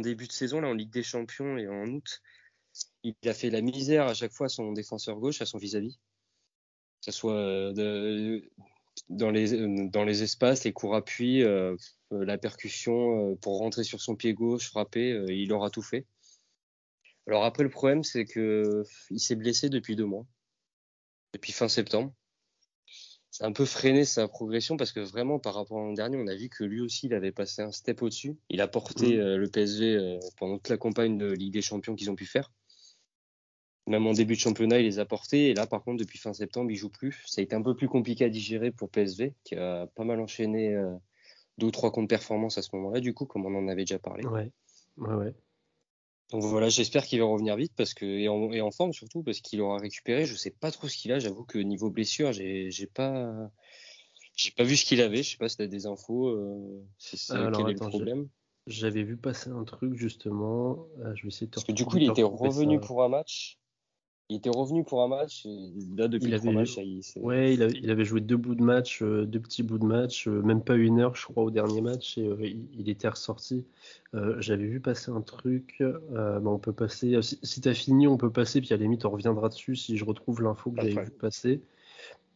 [0.01, 2.21] début de saison, là, en Ligue des Champions et en août,
[3.03, 5.95] il a fait la misère à chaque fois à son défenseur gauche, à son vis-à-vis.
[5.95, 7.71] Que ce soit
[9.09, 11.75] dans, les, dans les espaces, les cours appuis, euh,
[12.11, 16.05] la percussion euh, pour rentrer sur son pied gauche, frapper, euh, il aura tout fait.
[17.27, 20.25] Alors après, le problème, c'est que il s'est blessé depuis deux mois,
[21.33, 22.13] depuis fin septembre.
[23.29, 26.27] C'est un peu freiné sa progression parce que vraiment, par rapport à l'an dernier, on
[26.27, 28.37] a vu que lui aussi, il avait passé un step au-dessus.
[28.49, 29.35] Il a porté mmh.
[29.35, 32.51] le PSV pendant toute la campagne de Ligue des Champions qu'ils ont pu faire.
[33.87, 35.49] Même en début de championnat, il les a portés.
[35.49, 37.23] Et là, par contre, depuis fin septembre, il joue plus.
[37.25, 40.19] Ça a été un peu plus compliqué à digérer pour PSV, qui a pas mal
[40.19, 40.77] enchaîné
[41.57, 43.97] deux ou trois comptes performance à ce moment-là, du coup, comme on en avait déjà
[43.97, 44.25] parlé.
[44.25, 44.51] Ouais,
[44.97, 45.33] ouais, ouais.
[46.31, 49.23] Donc voilà, j'espère qu'il va revenir vite parce que et en, et en forme surtout
[49.23, 50.25] parce qu'il aura récupéré.
[50.25, 51.19] Je sais pas trop ce qu'il a.
[51.19, 53.49] J'avoue que niveau blessure, j'ai pas
[54.35, 55.23] j'ai pas vu ce qu'il avait.
[55.23, 56.27] Je sais pas si t'as des infos.
[56.27, 58.27] Euh, c'est quel est le problème.
[58.67, 60.85] J'avais vu passer un truc justement.
[60.99, 63.57] Euh, je vais essayer de Parce que du coup, il était revenu pour un match.
[64.29, 65.45] Il était revenu pour un match.
[65.45, 68.03] Et là, depuis Il avait- matchs, ça y est, c'est- Ouais, il, a- il avait
[68.03, 70.99] joué deux bouts de match, euh, deux petits bouts de match, euh, même pas une
[70.99, 73.63] heure, je crois, au dernier match, et euh, il, il était ressorti.
[74.39, 75.77] J'avais vu passer un truc.
[75.79, 77.21] bah, on peut passer.
[77.21, 79.95] Si, si t'as fini, on peut passer, puis à la limite, on reviendra dessus si
[79.95, 81.61] je retrouve l'info que j'avais vu passer.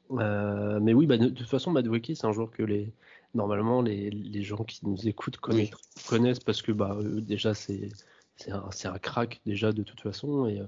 [0.10, 2.92] Mais oui, bah, de, de toute façon, Madueke, c'est un joueur que les,
[3.34, 5.72] normalement les, les gens qui nous écoutent connaissent,
[6.08, 7.90] connaissent parce que bah, déjà, c'est
[8.38, 10.62] c'est un, un crack déjà de toute façon, et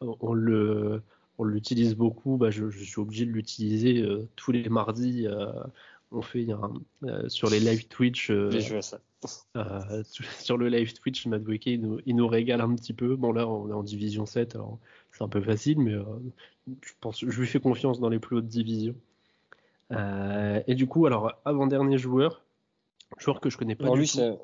[0.00, 1.02] on le
[1.38, 5.26] on l'utilise beaucoup, bah, je, je suis obligé de l'utiliser euh, tous les mardis.
[5.26, 5.50] euh,
[6.12, 6.72] on fait un,
[7.04, 9.00] euh, sur les live Twitch, euh, à ça.
[9.56, 10.02] euh,
[10.38, 13.16] sur le live Twitch, Madueke, il nous, il nous régale un petit peu.
[13.16, 14.78] Bon, là, on est en division 7, alors
[15.12, 16.04] c'est un peu facile, mais euh,
[16.66, 18.96] je pense, je lui fais confiance dans les plus hautes divisions.
[19.92, 22.42] Euh, et du coup, alors, avant-dernier joueur,
[23.18, 24.38] joueur que je connais pas du lui, tout.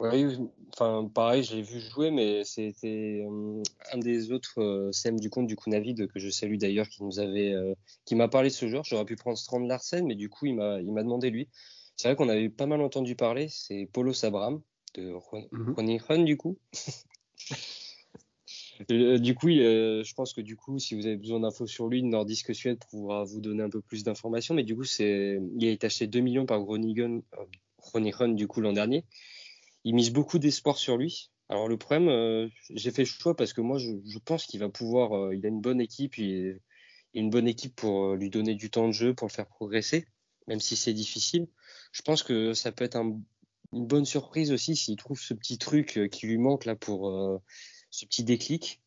[0.00, 0.38] Oui,
[0.72, 5.28] enfin, pareil, je l'ai vu jouer, mais c'était euh, un des autres euh, CM du
[5.30, 7.74] compte du coup Navid que je salue d'ailleurs, qui nous avait, euh,
[8.06, 8.84] qui m'a parlé de ce joueur.
[8.84, 11.48] J'aurais pu prendre Strand Larsen, mais du coup, il m'a, il m'a demandé lui.
[11.96, 13.48] C'est vrai qu'on avait pas mal entendu parler.
[13.50, 14.62] C'est Polo Sabram
[14.94, 15.74] de Ron- Mhm.
[16.08, 16.56] Ronny du coup.
[18.88, 22.54] Du coup, je pense que du coup, si vous avez besoin d'infos sur lui, Nordisk
[22.54, 24.54] Suède pourra vous donner un peu plus d'informations.
[24.54, 27.44] Mais du coup, c'est, il a été acheté 2 millions par Groningen, euh,
[27.78, 29.04] Groningen, du coup l'an dernier.
[29.84, 31.30] Il mise beaucoup d'espoir sur lui.
[31.48, 34.68] Alors le problème, euh, j'ai fait le choix parce que moi, je, pense qu'il va
[34.68, 35.16] pouvoir.
[35.16, 36.60] euh, il a une bonne équipe, il,
[37.14, 40.06] une bonne équipe pour euh, lui donner du temps de jeu, pour le faire progresser,
[40.46, 41.48] même si c'est difficile.
[41.92, 43.20] Je pense que ça peut être un-
[43.72, 47.40] une bonne surprise aussi s'il trouve ce petit truc qui lui manque là pour
[47.90, 48.80] ce petit déclic.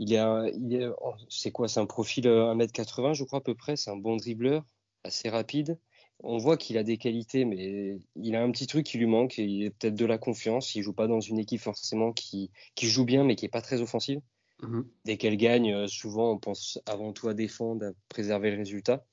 [0.00, 0.86] Il est,
[1.28, 1.68] c'est quoi?
[1.68, 3.76] C'est un profil euh, 1m80, je crois à peu près.
[3.76, 4.64] C'est un bon dribbleur,
[5.04, 5.78] assez rapide.
[6.22, 9.38] On voit qu'il a des qualités, mais il a un petit truc qui lui manque.
[9.38, 10.74] et Il est peut-être de la confiance.
[10.74, 13.62] Il joue pas dans une équipe forcément qui, qui joue bien, mais qui est pas
[13.62, 14.20] très offensive.
[14.62, 14.86] Mhm.
[15.04, 19.06] Dès qu'elle gagne, euh, souvent on pense avant tout à défendre, à préserver le résultat.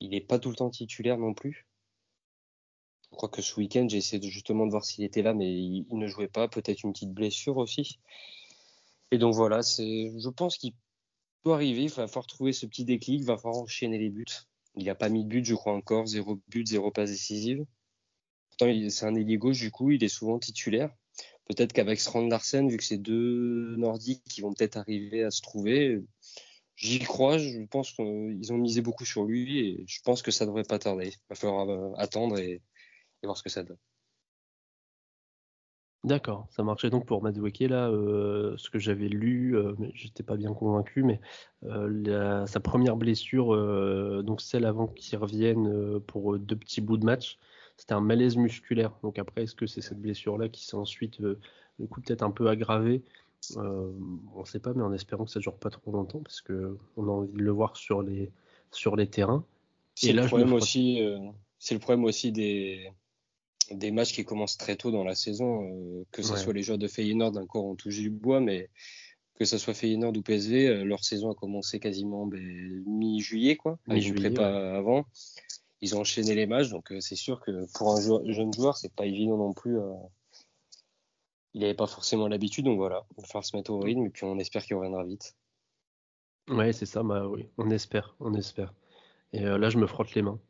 [0.00, 1.66] Il n'est pas tout le temps titulaire non plus.
[3.10, 5.50] Je crois que ce week-end, j'ai essayé de, justement de voir s'il était là, mais
[5.52, 6.48] il, il ne jouait pas.
[6.48, 7.98] Peut-être une petite blessure aussi.
[9.10, 10.72] Et donc voilà, je pense qu'il
[11.42, 11.84] peut arriver.
[11.84, 14.24] Il va falloir trouver ce petit déclic, il va falloir enchaîner les buts.
[14.76, 16.06] Il n'a pas mis de but, je crois encore.
[16.06, 17.64] Zéro but, zéro passe décisive.
[18.50, 20.94] Pourtant, c'est un ailier gauche, du coup, il est souvent titulaire.
[21.46, 25.42] Peut-être qu'avec Strand Larsen, vu que c'est deux Nordiques qui vont peut-être arriver à se
[25.42, 26.02] trouver,
[26.76, 27.38] j'y crois.
[27.38, 30.78] Je pense qu'ils ont misé beaucoup sur lui et je pense que ça devrait pas
[30.78, 31.08] tarder.
[31.08, 32.62] Il va falloir euh, attendre et
[33.22, 33.78] voir ce que ça donne.
[36.04, 40.36] D'accord, ça marchait donc pour Madueke là, euh, ce que j'avais lu, euh, j'étais pas
[40.36, 41.20] bien convaincu, mais
[41.62, 46.80] euh, la- sa première blessure, euh, donc celle avant qu'il revienne euh, pour deux petits
[46.80, 47.38] bouts de match,
[47.76, 48.98] c'était un malaise musculaire.
[49.04, 51.38] Donc après, est-ce que c'est cette blessure-là qui s'est ensuite, euh,
[51.78, 53.02] du coup, peut-être un peu aggravée
[53.56, 53.92] Euh,
[54.34, 56.78] On ne sait pas, mais en espérant que ça dure pas trop longtemps, parce que
[56.96, 58.32] on a envie de le voir sur les
[58.72, 59.44] sur les terrains.
[59.94, 61.00] C'est le là, problème aussi.
[61.02, 61.18] euh,
[61.58, 62.92] c'est le problème aussi des
[63.70, 66.38] des matchs qui commencent très tôt dans la saison, euh, que ce Ouais.
[66.38, 68.68] soit les joueurs de Feyenoord, encore on touche du bois, mais
[69.36, 72.40] que ce soit Feyenoord ou PSV, euh, leur saison a commencé quasiment ben,
[72.86, 75.04] mi-juillet, quoi, avec Mi-juillet, prépa avant.
[75.80, 78.76] Ils ont enchaîné les matchs, donc euh, c'est sûr que pour un joueur- jeune joueur,
[78.76, 79.78] c'est pas évident non plus.
[79.78, 79.92] euh,
[81.54, 84.10] il n'avait pas forcément l'habitude, donc voilà, il va falloir se mettre au rythme et
[84.10, 85.34] puis on espère qu'il reviendra vite.
[86.48, 88.74] Ouais, c'est ça, bah oui, on espère, on espère.
[89.32, 90.40] Et euh, là, je me frotte les mains.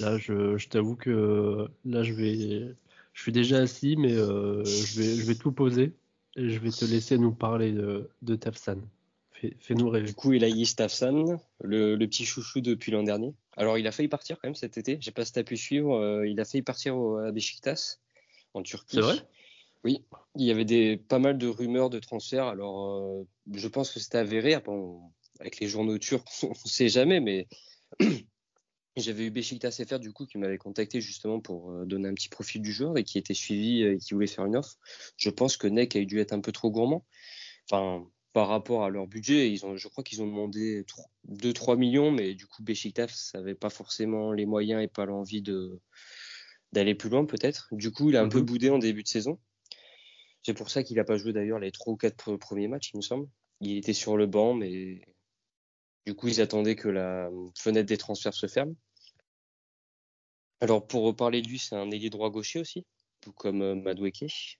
[0.00, 2.74] Là, je, je t'avoue que là, je vais,
[3.12, 5.92] je suis déjà assis, mais euh, je vais, je vais tout poser
[6.36, 8.78] et je vais te laisser nous parler de, de Tafsan.
[9.32, 10.06] Fais, fais-nous rêver.
[10.06, 13.32] Du coup, Yis Tafsan, le, le petit chouchou depuis l'an dernier.
[13.56, 14.98] Alors, il a failli partir quand même cet été.
[15.00, 15.94] J'ai pas si t'as pu suivre.
[15.96, 17.98] euh, il a failli partir au, à Beşiktaş,
[18.52, 18.96] en Turquie.
[18.96, 19.16] C'est vrai?
[19.84, 20.02] Oui.
[20.36, 22.44] Il y avait des, pas mal de rumeurs de transfert.
[22.46, 24.54] Alors, euh, je pense que c'était avéré.
[24.54, 27.46] Après, on- avec les journaux turcs, on sait jamais, mais
[28.96, 32.28] j'avais eu Beşiktaş FR du coup qui m'avait contacté justement pour euh, donner un petit
[32.28, 34.78] profil du joueur et qui était suivi euh, et qui voulait faire une offre.
[35.16, 37.04] Je pense que Neck a dû être un peu trop gourmand.
[37.70, 40.84] Enfin, par rapport à leur budget, ils ont, je crois qu'ils ont demandé
[41.28, 45.80] 2-3 millions, mais du coup Beşiktaş n'avait pas forcément les moyens et pas l'envie de
[46.72, 47.68] d'aller plus loin peut-être.
[47.72, 49.38] Du coup, il a un peu boudé en début de saison.
[50.42, 52.98] C'est pour ça qu'il n'a pas joué d'ailleurs les 3 ou 4 premiers matchs, il
[52.98, 53.28] me semble.
[53.60, 55.00] Il était sur le banc, mais
[56.06, 58.74] du coup, ils attendaient que la fenêtre des transferts se ferme.
[60.60, 62.86] Alors, pour reparler de lui, c'est un ailier droit gaucher aussi,
[63.20, 64.58] tout comme euh, Madueke.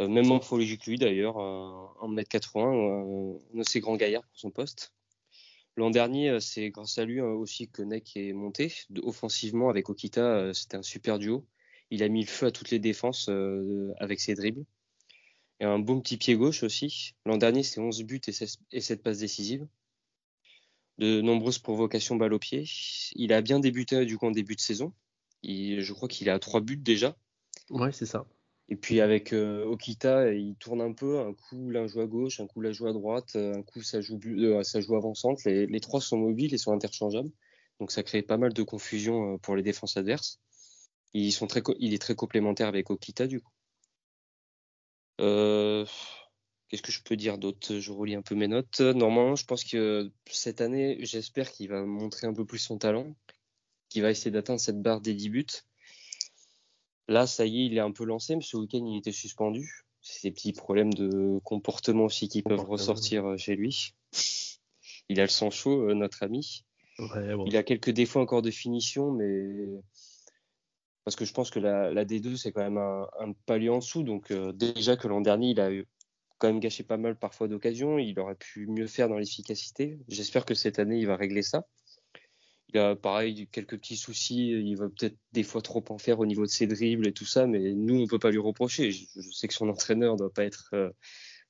[0.00, 4.92] Euh, même morphologie que lui d'ailleurs, un 1m80, un assez grand gaillard pour son poste.
[5.78, 8.74] L'an dernier, euh, c'est grâce à lui euh, aussi que Neck est monté.
[9.02, 11.46] Offensivement, avec Okita, euh, c'était un super duo.
[11.90, 14.64] Il a mis le feu à toutes les défenses euh, avec ses dribbles.
[15.60, 17.14] Et un bon petit pied gauche aussi.
[17.26, 19.68] L'an dernier, c'est 11 buts et 7 passes décisives.
[20.98, 22.64] De nombreuses provocations balle au pied.
[23.14, 24.92] Il a bien débuté du coup en début de saison.
[25.44, 27.16] je crois qu'il a 3 buts déjà.
[27.70, 28.26] Ouais, c'est ça.
[28.70, 31.20] Et puis avec euh, Okita, il tourne un peu.
[31.20, 33.36] Un coup, l'un joue à gauche, un coup, l'un joue à droite.
[33.36, 35.40] Un coup, ça joue, euh, ça joue avant-centre.
[35.46, 37.30] Les, les, trois sont mobiles et sont interchangeables.
[37.80, 40.40] Donc ça crée pas mal de confusion euh, pour les défenses adverses.
[41.14, 43.52] Ils sont très, il est très complémentaire avec Okita du coup.
[45.20, 45.86] Euh,
[46.68, 47.78] Qu'est-ce que je peux dire d'autre?
[47.78, 48.80] Je relis un peu mes notes.
[48.80, 53.14] Normalement, je pense que cette année, j'espère qu'il va montrer un peu plus son talent,
[53.88, 55.46] qu'il va essayer d'atteindre cette barre des 10 buts.
[57.08, 59.86] Là, ça y est, il est un peu lancé, mais ce week-end, il était suspendu.
[60.02, 63.94] C'est des petits problèmes de comportement aussi qui peuvent ressortir euh, chez lui.
[65.08, 66.64] Il a le sang chaud, euh, notre ami.
[67.46, 69.68] Il a quelques défauts encore de finition, mais
[71.04, 74.02] parce que je pense que la, D2 c'est quand même un, un, palier en dessous.
[74.02, 75.86] Donc euh, déjà que l'an dernier il a eu
[76.38, 79.98] quand même gâché pas mal parfois d'occasions, il aurait pu mieux faire dans l'efficacité.
[80.08, 81.66] J'espère que cette année il va régler ça.
[82.70, 86.26] Il a pareil quelques petits soucis, il va peut-être des fois trop en faire au
[86.26, 88.90] niveau de ses dribbles et tout ça, mais nous on peut pas lui reprocher.
[88.90, 90.90] Je, sais que son entraîneur doit pas être euh,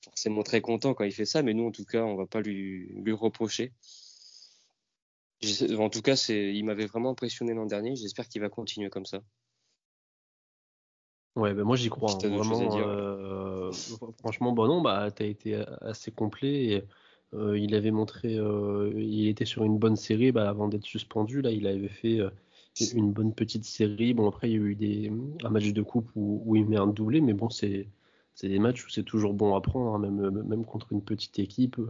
[0.03, 2.41] forcément très content quand il fait ça, mais nous en tout cas on va pas
[2.41, 3.73] lui, lui reprocher.
[5.79, 7.95] En tout cas, il m'avait vraiment impressionné l'an dernier.
[7.95, 9.21] J'espère qu'il va continuer comme ça.
[11.37, 12.13] Ouais, ben moi j'y crois.
[12.13, 12.29] Hein.
[12.29, 12.77] Vraiment,
[14.19, 16.85] franchement, bon non, bah t'as été assez complet.
[17.35, 21.43] Euh, il avait montré, euh, il était sur une bonne série bah, avant d'être suspendu.
[21.43, 22.21] Là, il avait fait
[22.95, 24.15] une bonne petite série.
[24.15, 25.13] Bon après, il y a eu des
[25.45, 27.89] un match de coupe où, il met un doublé, mais bon c'est
[28.43, 29.99] des matchs où c'est toujours bon à prendre, hein.
[29.99, 31.81] même même contre une petite équipe.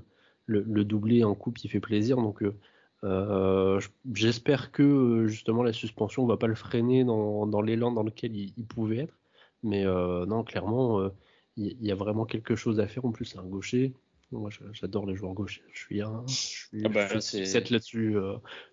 [0.46, 2.16] Le, doublé en coupe, il fait plaisir.
[2.16, 2.42] Donc
[3.04, 3.80] euh,
[4.12, 8.66] j'espère que justement la suspension va pas le freiner dans, dans l'élan dans lequel il,
[8.66, 9.18] pouvait être.
[9.62, 11.10] Mais euh, non, clairement, euh,
[11.58, 13.04] il, y a vraiment quelque chose à faire.
[13.04, 13.92] En plus, c'est un gaucher.
[14.30, 15.62] Moi, j'adore les joueurs gauchers.
[15.72, 18.16] Je suis un, je suis, ah bah, là-dessus.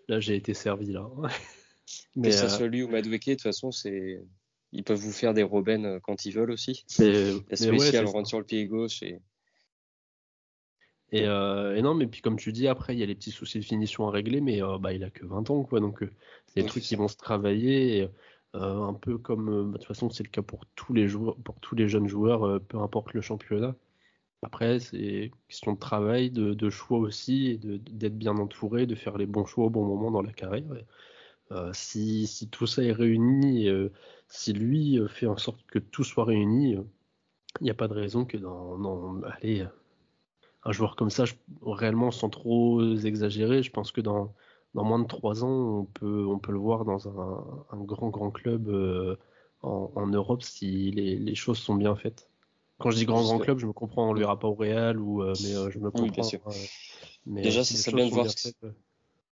[0.08, 1.10] là, j'ai été servi là.
[2.16, 4.24] Mais que ça soit lui ou Madweke, de toute façon, c'est
[4.72, 6.84] ils peuvent vous faire des Robben quand ils veulent aussi.
[7.00, 9.22] Mais, spécial, ouais, sur le pied gauche et
[11.14, 13.60] euh, et, non, mais puis comme tu dis, après, il y a les petits soucis
[13.60, 15.80] de finition à régler, mais euh, bah, il a que 20 ans, quoi.
[15.80, 16.12] Donc, euh,
[16.48, 18.10] c'est des trucs qui vont se travailler.
[18.62, 21.60] Un peu comme, bah, de toute façon, c'est le cas pour tous les joueurs, pour
[21.60, 23.76] tous les jeunes joueurs, peu importe le championnat.
[24.42, 29.26] Après, c'est question de travail, de, choix aussi, et d'être bien entouré, de faire les
[29.26, 30.64] bons choix au bon moment dans la carrière.
[31.74, 33.68] si, si, tout ça est réuni,
[34.28, 36.78] si lui fait en sorte que tout soit réuni,
[37.62, 39.66] il n'y a pas de raison que dans allez,
[40.64, 41.26] un joueur comme ça,
[41.64, 44.34] réellement sans trop exagérer, je pense que dans,
[44.76, 48.30] dans moins de trois ans, on peut, on peut le voir dans un, grand, grand
[48.30, 49.16] club euh,
[49.62, 52.30] en, Europe si les, les, choses sont bien faites.
[52.78, 55.00] Quand je dis grand, grand club, je me comprends, on lui ira pas au Real,
[55.00, 56.30] ou, euh, mais euh, je me comprends.
[57.26, 58.28] mais Déjà, ça serait bien de voir.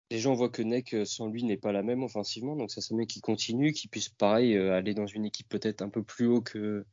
[0.09, 2.95] Déjà, on voit que Neck sans lui n'est pas la même offensivement, donc ça serait
[2.95, 6.41] bien qu'il continue, qu'il puisse pareil aller dans une équipe peut-être un peu plus haut
[6.41, 6.85] que,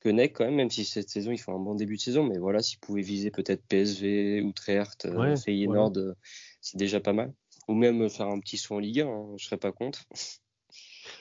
[0.00, 2.24] que Neck quand même, même si cette saison il fait un bon début de saison,
[2.24, 6.14] mais voilà, s'il pouvait viser peut-être PSV, Utrecht, ouais, Feyenoord, euh,
[6.60, 7.32] c'est déjà pas mal.
[7.70, 10.00] Ou même faire un petit saut en Ligue 1, hein, je serais pas contre.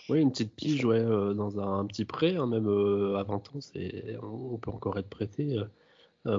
[0.10, 2.68] Oui, une petite pige, ouais, euh, dans un, petit prêt, hein, même
[3.16, 5.58] à 20 ans, c'est, on peut encore être prêté.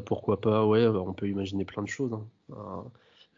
[0.07, 2.12] pourquoi pas, ouais, on peut imaginer plein de choses.
[2.53, 2.85] Hein.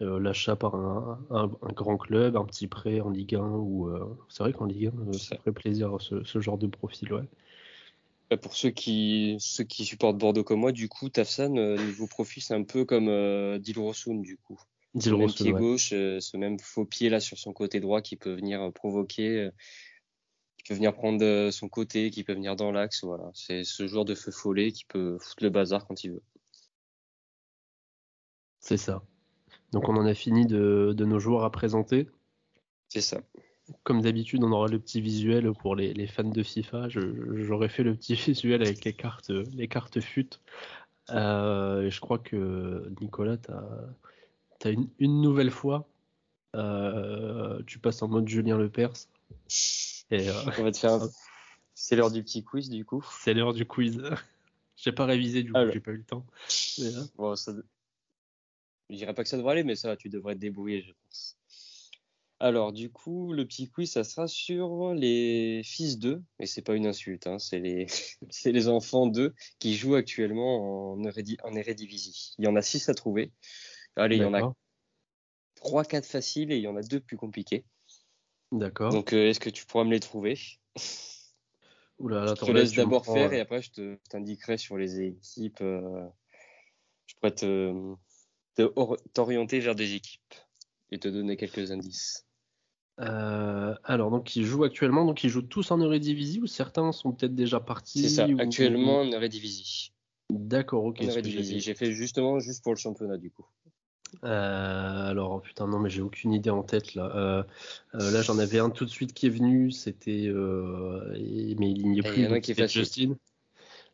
[0.00, 3.90] l'achat par un, un, grand club, un petit prêt en Ligue 1, ou
[4.28, 7.28] c'est vrai qu'en Ligue 1, ça ferait plaisir ce, ce genre de profil, ouais.
[8.32, 12.06] Bah, pour ceux qui, ceux qui supportent Bordeaux comme moi, du coup, Tafsan, euh, niveau
[12.06, 14.58] profil, c'est un peu comme euh, Dilrosun, du coup.
[14.94, 18.16] Dilrosun, même pied gauche, euh, ce même faux pied là sur son côté droit qui
[18.16, 19.50] peut venir euh, provoquer,
[20.58, 23.04] qui peut venir prendre son côté, qui peut venir dans l'axe.
[23.04, 26.22] Voilà, c'est ce joueur de feu follet qui peut foutre le bazar quand il veut.
[28.60, 29.02] C'est ça.
[29.72, 32.08] Donc on en a fini de, de nos joueurs à présenter.
[32.88, 33.22] C'est ça
[33.84, 36.88] comme d'habitude, on aura le petit visuel pour les, fans de FIFA.
[36.88, 40.28] J'aurais fait le petit visuel avec les cartes, les cartes FUT.
[41.10, 43.64] Euh, je crois que Nicolas, tu as,
[44.70, 45.88] une, nouvelle fois,
[46.54, 49.08] euh, tu passes en mode Julien Lepers.
[50.10, 51.00] Et, euh, on va te faire.
[51.74, 53.04] C'est l'heure du petit quiz du coup.
[53.22, 54.00] C'est l'heure du quiz.
[54.76, 56.26] j'ai pas révisé du coup, j'ai pas eu le temps.
[57.16, 57.52] Bon, ça...
[58.90, 61.38] Je dirais pas que ça devrait aller, mais ça, tu devrais te débrouiller, je pense.
[62.40, 66.74] Alors, du coup, le petit quiz, ça sera sur les fils d'eux, et c'est pas
[66.74, 67.86] une insulte, hein, c'est les,
[68.44, 72.34] les enfants d'eux qui jouent actuellement en, en Eredivisie.
[72.38, 73.30] Il y en a six à trouver.
[73.96, 74.54] Allez, il y en a
[75.54, 77.64] trois, quatre faciles et il y en a deux plus compliqués.
[78.52, 78.92] D'accord.
[78.92, 80.38] Donc, euh, est-ce que tu pourras me les trouver?
[81.98, 84.76] Oula, je attends, te là, laisse d'abord faire euh, et après je je t'indiquerai sur
[84.76, 85.60] les équipes.
[85.60, 86.06] euh,
[87.06, 87.94] je pourrais te,
[88.54, 90.34] te or- t'orienter vers des équipes
[90.90, 92.26] et te donner quelques indices.
[93.00, 97.12] euh, alors, donc, ils jouent actuellement, donc ils jouent tous en Eredivisie ou certains sont
[97.12, 99.92] peut-être déjà partis C'est ça, ou- actuellement en Eredivisie.
[100.30, 100.98] D'accord, ok.
[101.00, 103.46] En J'ai fait justement juste pour le championnat du coup.
[104.24, 107.10] Euh, alors, putain, non, mais j'ai aucune idée en tête là.
[107.16, 107.42] Euh,
[107.94, 110.26] euh, là, j'en avais un tout de suite qui est venu, c'était.
[110.28, 112.68] euh, mais il n'y est il plus, y en a donc qui est.
[112.68, 113.16] Justin.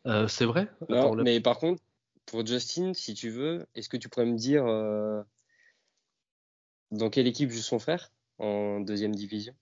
[0.07, 0.69] Euh, c'est vrai?
[0.89, 1.81] Non, Attends, là- mais par contre,
[2.25, 5.23] pour Justin, si tu veux, est-ce que tu pourrais me dire euh,
[6.91, 9.55] dans quelle équipe joue son frère en deuxième division?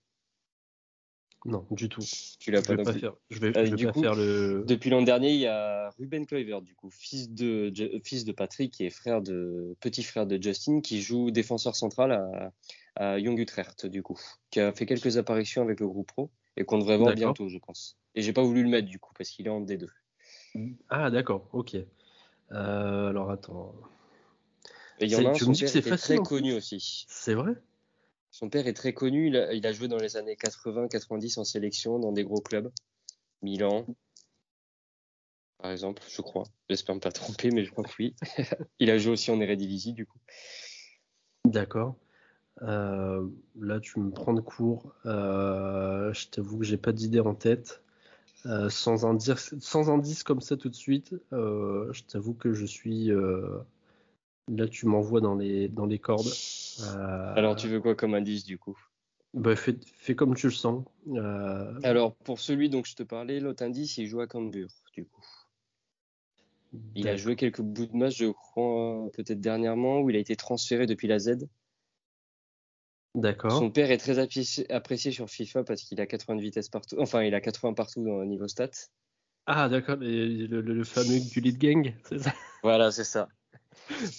[1.48, 2.02] Non, du tout.
[2.38, 4.14] Tu l'as pas vais pas faire, je vais, Euh, je vais du pas coup, faire
[4.14, 4.64] le.
[4.66, 8.32] Depuis l'an dernier, il y a Ruben Kluivert, du coup, fils de, Ju- fils de
[8.32, 12.52] Patrick et frère de, petit frère de Justin, qui joue défenseur central à,
[12.96, 16.64] à Young Utrecht, du coup, qui a fait quelques apparitions avec le groupe pro et
[16.64, 17.96] qu'on devrait voir bientôt, je pense.
[18.14, 19.86] Et j'ai pas voulu le mettre, du coup, parce qu'il est en D2.
[20.90, 21.76] Ah, d'accord, ok.
[22.52, 23.74] Euh, alors, attends.
[25.00, 27.06] Et il y en a un, tu me dis que c'est facile, très connu aussi.
[27.08, 27.52] C'est vrai?
[28.38, 31.44] Son père est très connu, il a, il a joué dans les années 80-90 en
[31.44, 32.70] sélection dans des gros clubs.
[33.42, 33.84] Milan,
[35.60, 36.44] par exemple, je crois.
[36.70, 38.14] J'espère me pas tromper, mais je crois que oui.
[38.78, 40.20] il a joué aussi en Eredivisie, du coup.
[41.46, 41.96] D'accord.
[42.62, 43.26] Euh,
[43.58, 44.94] là, tu me prends de court.
[45.04, 47.82] Euh, je t'avoue que j'ai pas d'idée en tête.
[48.46, 53.10] Euh, sans, indice, sans indice comme ça tout de suite, je t'avoue que je suis.
[54.46, 56.30] là, tu m'envoies dans les, dans les cordes.
[56.80, 58.78] Euh, Alors, tu veux quoi comme indice, du coup?
[59.34, 60.84] Bah, fais, fais comme tu le sens.
[61.08, 65.04] Euh, Alors, pour celui dont je te parlais, l'autre indice, il joue à Cambuur, du
[65.04, 65.24] coup.
[66.94, 70.36] Il a joué quelques bouts de match, je crois, peut-être dernièrement, où il a été
[70.36, 71.48] transféré depuis la Z.
[73.14, 73.58] D'accord.
[73.58, 76.96] Son père est très apprécié, sur FIFA parce qu'il a 80 de vitesse partout.
[76.98, 78.70] Enfin, il a 80 partout dans le niveau stats.
[79.46, 82.34] Ah, d'accord, le, le- le fameux Gullit Gang, c'est ça?
[82.62, 83.28] Voilà, c'est ça.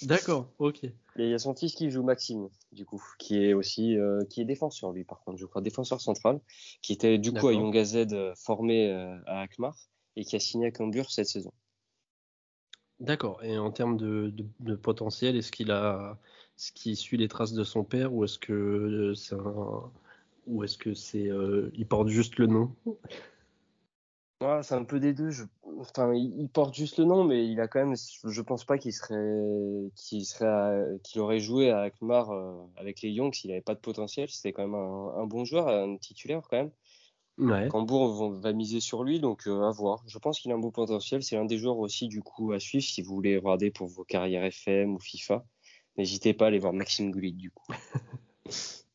[0.02, 0.84] D'accord, ok.
[0.84, 4.24] Et il y a son fils qui joue Maxime, du coup, qui est aussi euh,
[4.30, 6.40] qui est défenseur, lui, par contre, je crois, défenseur central,
[6.82, 9.76] qui était du coup à AZ euh, formé euh, à Akmar
[10.16, 11.52] et qui a signé à Cambuur cette saison.
[13.00, 13.42] D'accord.
[13.42, 16.18] Et en termes de, de- de potentiel, est-ce qu'il a,
[16.58, 19.90] est-ce qu'il suit les traces de son père ou est-ce que euh, c'est un,
[20.46, 22.74] ou est-ce que c'est, euh, il porte juste le nom?
[24.40, 25.30] Ouais, c'est un peu des deux.
[25.30, 25.44] Je...
[25.78, 27.94] Enfin, il porte juste le nom, mais il a quand même.
[28.24, 33.02] Je pense pas qu'il serait, qu'il serait, à- qu'il aurait joué à Akmar euh, avec
[33.02, 34.30] les Young s'il avait pas de potentiel.
[34.30, 36.70] C'était quand même un, un bon joueur, un titulaire quand même.
[37.38, 37.68] Ouais.
[37.68, 40.02] Cambourg va, miser sur lui, donc euh, à voir.
[40.06, 41.22] Je pense qu'il a un beau potentiel.
[41.22, 44.04] C'est l'un des joueurs aussi du coup à suivre si vous voulez regarder pour vos
[44.04, 45.44] carrières FM ou FIFA.
[45.98, 47.72] N'hésitez pas à aller voir Maxime Goulit du coup.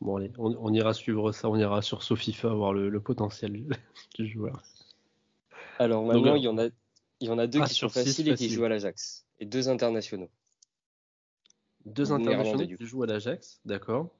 [0.00, 3.68] Bon allez, on, on ira suivre ça, on ira sur Sofifa voir le, le potentiel
[4.18, 4.62] du joueur.
[5.78, 6.66] Alors maintenant, euh, il y en a,
[7.20, 8.52] il y en a deux ah, qui sont faciles et qui facile.
[8.52, 10.30] jouent à l'Ajax et deux internationaux.
[11.84, 14.10] Deux internationaux qui jouent à l'Ajax, d'accord.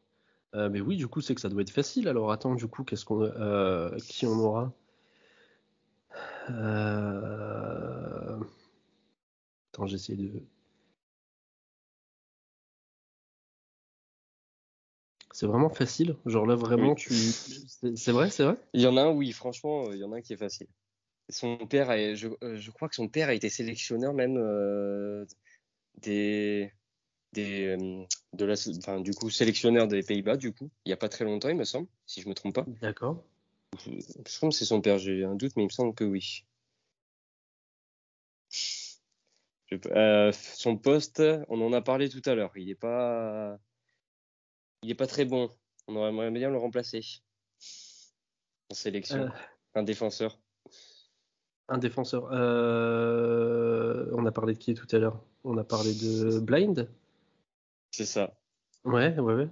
[0.55, 2.09] Euh, mais oui, du coup, c'est que ça doit être facile.
[2.09, 4.73] Alors attends, du coup, qu'est-ce qu'on, euh, qui on aura?
[6.51, 8.39] Euh,
[9.73, 10.31] Attends, j'essaie de.
[15.33, 16.17] C'est vraiment facile.
[16.27, 16.95] Genre là, vraiment, Oui.
[16.97, 17.15] tu.
[17.97, 18.57] C'est vrai, c'est vrai?
[18.75, 20.67] Il y en a un, oui, franchement, il y en a un qui est facile.
[21.29, 25.25] Son père, a- je, euh, je crois que son père a été sélectionneur même euh,
[26.01, 26.73] des,
[27.33, 28.05] des, euh,
[28.35, 31.25] de la, enfin, du coup, sélectionneur des Pays-Bas, du coup, il y a pas très
[31.25, 32.67] longtemps, il me semble, si je me trompe pas.
[32.81, 33.25] D'accord.
[33.85, 36.45] Je pense que c'est son père, j'ai un doute, mais il me semble que oui.
[38.51, 42.53] Je- euh, son poste, on en a parlé tout à l'heure.
[42.57, 43.59] Il est pas,
[44.83, 45.49] il est pas très bon.
[45.89, 47.01] On aurait bien le remplacer
[48.71, 49.23] en sélection.
[49.23, 49.29] Euh,
[49.75, 50.42] Un défenseur.
[51.73, 52.29] Un défenseur.
[52.33, 55.21] Euh, On a parlé de qui tout à l'heure?
[55.45, 56.89] On a parlé de Blind?
[57.91, 58.35] C'est ça.
[58.85, 59.49] Ouais, ouais, ouais.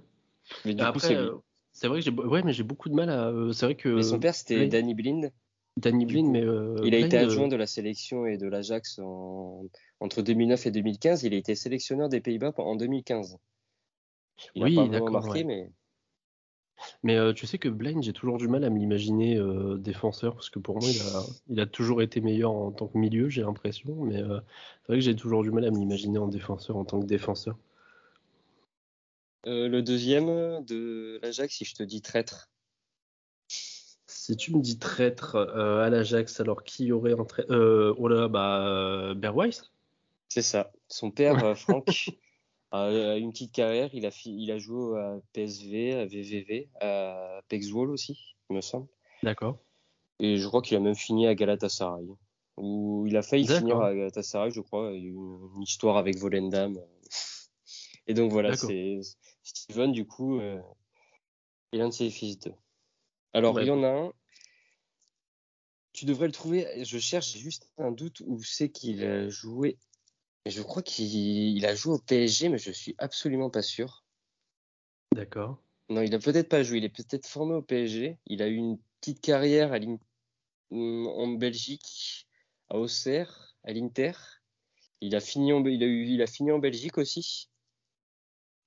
[0.65, 1.35] Mais du coup, Après, euh,
[1.71, 3.27] c'est vrai que j'ai, ouais, mais j'ai beaucoup de mal à.
[3.29, 5.31] euh, C'est vrai que Mais son père, c'était Danny Blind.
[5.77, 9.63] Danny Blind, mais euh, Il a été adjoint de la sélection et de l'Ajax en...
[9.99, 11.23] entre 2009 et 2015.
[11.23, 13.37] Il a été sélectionneur des Pays-Bas en 2015.
[14.55, 15.45] Il Oui, a pas vraiment d'accord, marqué, ouais.
[15.45, 15.71] mais
[17.03, 20.35] Mais euh, tu sais que Blind, j'ai toujours du mal à me l'imaginer euh, défenseur
[20.35, 23.29] parce que pour moi, il a, il a toujours été meilleur en tant que milieu,
[23.29, 23.95] j'ai l'impression.
[23.95, 24.39] Mais euh,
[24.81, 27.05] c'est vrai que j'ai toujours du mal à me l'imaginer en défenseur en tant que
[27.05, 27.57] défenseur.
[29.45, 32.51] Le deuxième de l'Ajax, si je te dis traître,
[33.47, 37.49] Si tu me dis traître à l'Ajax, alors qui y aurait en traître
[37.97, 39.51] Oh là, là, bah Bergwijn?
[40.29, 40.71] C'est ça.
[40.87, 42.11] Son père, Franck,
[42.71, 43.89] a a une petite carrière.
[43.93, 48.61] Il a, fi- il a joué à PSV, à VVV, à Pexwall aussi, il me
[48.61, 48.87] semble.
[49.23, 49.59] D'accord.
[50.19, 52.07] Et je crois qu'il a même fini à Galatasaray.
[52.57, 54.91] Où il a failli finir à Galatasaray, je crois.
[54.93, 56.79] Il y a eu une, histoire avec Volendam.
[58.07, 58.99] Et donc voilà, c'est
[59.43, 60.61] Steven, du coup, euh,
[61.71, 62.53] et l'un de ses fils d'eux.
[63.33, 64.13] Alors, il y en a un.
[65.93, 66.83] Tu devrais le trouver.
[66.83, 69.77] Je cherche juste un doute où c'est qu'il a joué.
[70.45, 74.03] Je crois qu'il il a joué au PSG, mais je suis absolument pas sûr.
[75.13, 75.61] D'accord.
[75.89, 76.77] Non, il a peut-être pas joué.
[76.77, 78.17] Il est peut-être formé au PSG.
[78.27, 79.79] Il a eu une petite carrière à
[80.71, 82.27] en Belgique,
[82.69, 84.13] à Auxerre, à l'Inter.
[85.01, 87.49] Il a fini en, il a eu, il a fini en Belgique aussi.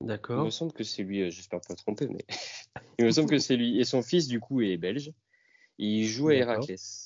[0.01, 0.45] Il D'accord.
[0.45, 1.23] me semble que c'est lui.
[1.23, 2.27] euh, J'espère pas tromper, mais
[2.99, 3.81] il me semble que c'est lui.
[3.81, 5.13] Et son fils, du coup, est belge.
[5.79, 6.35] Il joue à.
[6.35, 7.04] Héraclès.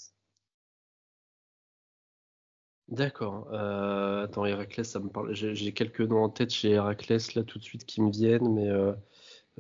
[2.89, 3.49] D'accord.
[3.53, 5.35] Euh, attends, Héraclès, ça me parle.
[5.35, 8.69] J'ai quelques noms en tête chez Héraclès là tout de suite qui me viennent, mais
[8.69, 8.93] euh,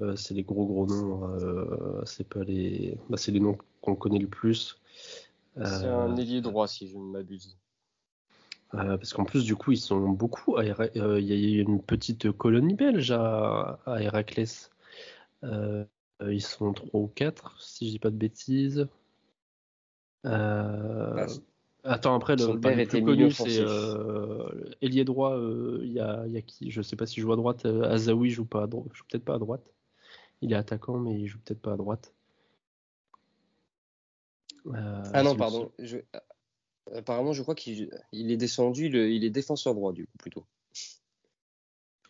[0.00, 1.24] euh, c'est les gros gros noms.
[1.24, 1.38] hein.
[1.42, 2.96] Euh, c'est pas les.
[3.10, 4.80] Bah, c'est les noms qu'on connaît le plus.
[5.62, 7.58] C'est Euh, un ailier droit, si je ne m'abuse.
[8.74, 10.56] euh, parce qu'en plus, du coup, ils sont beaucoup.
[10.56, 14.70] à Héra- euh, Il y a une petite colonie belge à, à Héraclès.
[16.26, 18.88] Ils sont trois ou quatre, si je dis pas de bêtises.
[20.26, 21.26] Euh, Ah,
[21.84, 24.48] Attends, après, le, Son père le était plus connu, c'est euh,
[24.82, 25.36] ailier droit.
[25.36, 26.70] euh, Il y, a, y a qui?
[26.70, 27.64] Je sais pas s'il joue à droite.
[27.66, 28.88] euh, Azaoui joue pas à droite.
[28.92, 29.62] joue peut-être pas à droite.
[30.42, 32.12] Il est attaquant, mais il joue peut-être pas à droite.
[34.66, 35.72] Euh, Ah non, si- pardon.
[35.78, 35.98] Je-
[36.94, 38.86] Apparemment, je crois qu'il il est descendu.
[38.86, 40.46] Il, il est défenseur droit, du coup, plutôt.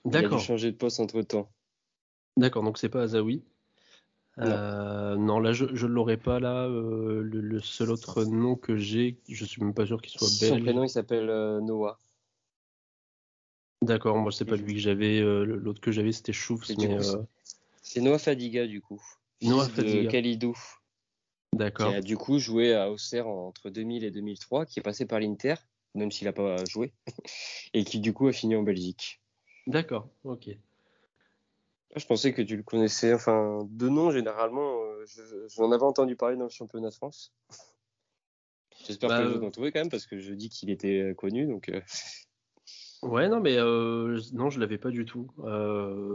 [0.05, 0.41] Il a D'accord.
[0.41, 1.51] changer de poste entre temps.
[2.37, 3.43] D'accord, donc c'est pas Azaoui.
[4.39, 4.47] Non.
[4.47, 6.67] Euh, non, là je je l'aurais pas là.
[6.67, 10.29] euh, le, le seul autre nom que j'ai, je suis même pas sûr qu'il soit
[10.29, 10.63] Son belge.
[10.63, 11.99] prénom, il s'appelle euh, Noah.
[13.83, 15.21] D'accord, moi c'est pas lui que j'avais.
[15.21, 16.65] l'autre que j'avais c'était Choufs,
[17.83, 19.03] C'est Noah Fadiga, du coup.
[19.43, 20.03] Noah Fadiga.
[20.03, 21.93] de Khalidou, qui d'accord.
[21.95, 25.55] a du coup joué à Auxerre entre 2000 et 2003, qui est passé par l'Inter,
[25.95, 26.93] même s'il n'a pas joué,
[27.75, 29.21] et qui du coup a fini en Belgique.
[29.67, 30.51] D'accord, ok.
[31.97, 36.17] Je pensais que tu le connaissais, enfin, de nom généralement, euh, je- j'en avais entendu
[36.17, 37.33] parler dans le championnat de France.
[38.87, 40.71] J'espère Bah, que je euh, vais en trouver quand même, parce que je dis qu'il
[40.71, 41.81] était euh, connu, donc euh,
[43.03, 45.29] Ouais, non, mais euh, non, je l'avais pas du tout.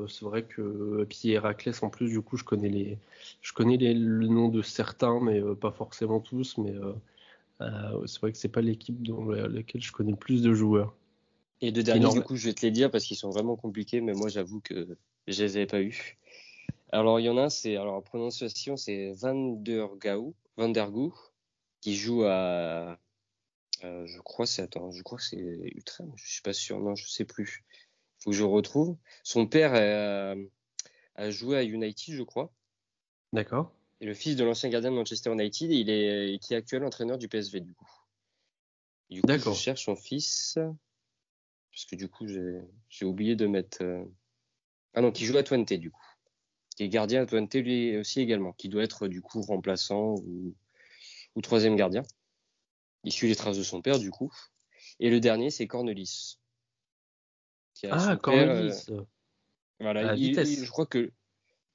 [0.10, 3.00] C'est vrai que et puis Héraclès en plus, du coup, je connais les,
[3.42, 6.58] je connais les, le nom de certains, mais pas forcément tous.
[6.58, 6.74] Mais
[7.60, 10.94] c'est vrai que c'est pas l'équipe dans la- laquelle je connais le plus de joueurs.
[11.62, 14.02] Et deux derniers, du coup, je vais te les dire parce qu'ils sont vraiment compliqués,
[14.02, 14.98] mais moi, j'avoue que
[15.28, 16.18] je les avais pas eus.
[16.92, 20.70] Alors, il y en a un, c'est, alors, la prononciation, c'est Van der Gau, Van
[20.70, 21.14] der Gouw,
[21.82, 23.00] qui joue à,
[23.84, 26.96] euh, je crois, c'est, attends, je crois que c'est Utrecht, je suis pas sûr, non,
[26.96, 27.64] je sais plus.
[28.20, 28.96] Faut que je retrouve.
[29.24, 30.36] Son père euh,
[31.16, 32.54] a joué à United, je crois.
[33.34, 33.74] D'accord.
[34.00, 37.18] Et le fils de l'ancien gardien de Manchester United, il est, qui est actuel entraîneur
[37.18, 37.90] du PSV, du coup.
[39.10, 40.60] Et du coup, je cherche son fils.
[41.72, 43.82] Parce que du coup, j'ai, j'ai oublié de mettre.
[43.82, 44.06] euh,
[44.94, 46.02] Ah non, qui joue à Twente, du coup.
[46.76, 48.54] Qui est gardien à Twente, lui aussi également.
[48.54, 50.56] Qui doit être, du coup, remplaçant ou,
[51.36, 52.04] ou troisième gardien.
[53.04, 54.32] Il suit les traces de son père, du coup.
[55.00, 56.38] Et le dernier, c'est Cornelis.
[57.74, 58.86] Qui a Ah, père, Cornelis.
[58.90, 59.02] euh,
[59.80, 61.12] voilà, à il- il- je crois que.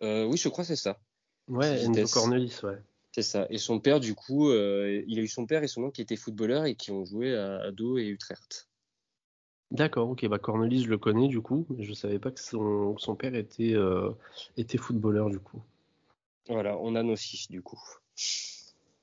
[0.02, 1.00] euh, oui, je crois que c'est ça.
[1.48, 1.84] Ouais.
[2.12, 2.78] Cornelis, ouais.
[3.12, 3.46] C'est ça.
[3.50, 6.02] Et son père, du coup, euh, il a eu son père et son oncle qui
[6.02, 8.67] étaient footballeurs et qui ont joué à Ado et Utrecht.
[9.70, 12.96] D'accord, ok, bah Cornelis, je le connais du coup, mais je savais pas que son,
[12.96, 14.10] son père était, euh,
[14.56, 15.60] était footballeur du coup.
[16.48, 17.78] Voilà, on a nos six, du coup.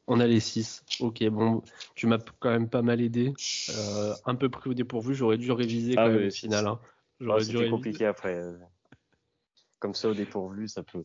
[0.07, 0.83] On a les six.
[0.99, 1.61] Ok, bon,
[1.93, 3.33] tu m'as quand même pas mal aidé.
[3.69, 6.65] Euh, un peu pris au dépourvu, j'aurais dû réviser quand Ah même oui, au final.
[6.67, 6.79] hein.
[7.19, 7.71] J'aurais dû C'était réviser.
[7.71, 8.35] compliqué après.
[8.35, 8.57] euh.
[9.79, 11.03] Comme ça, au dépourvu, ça peut.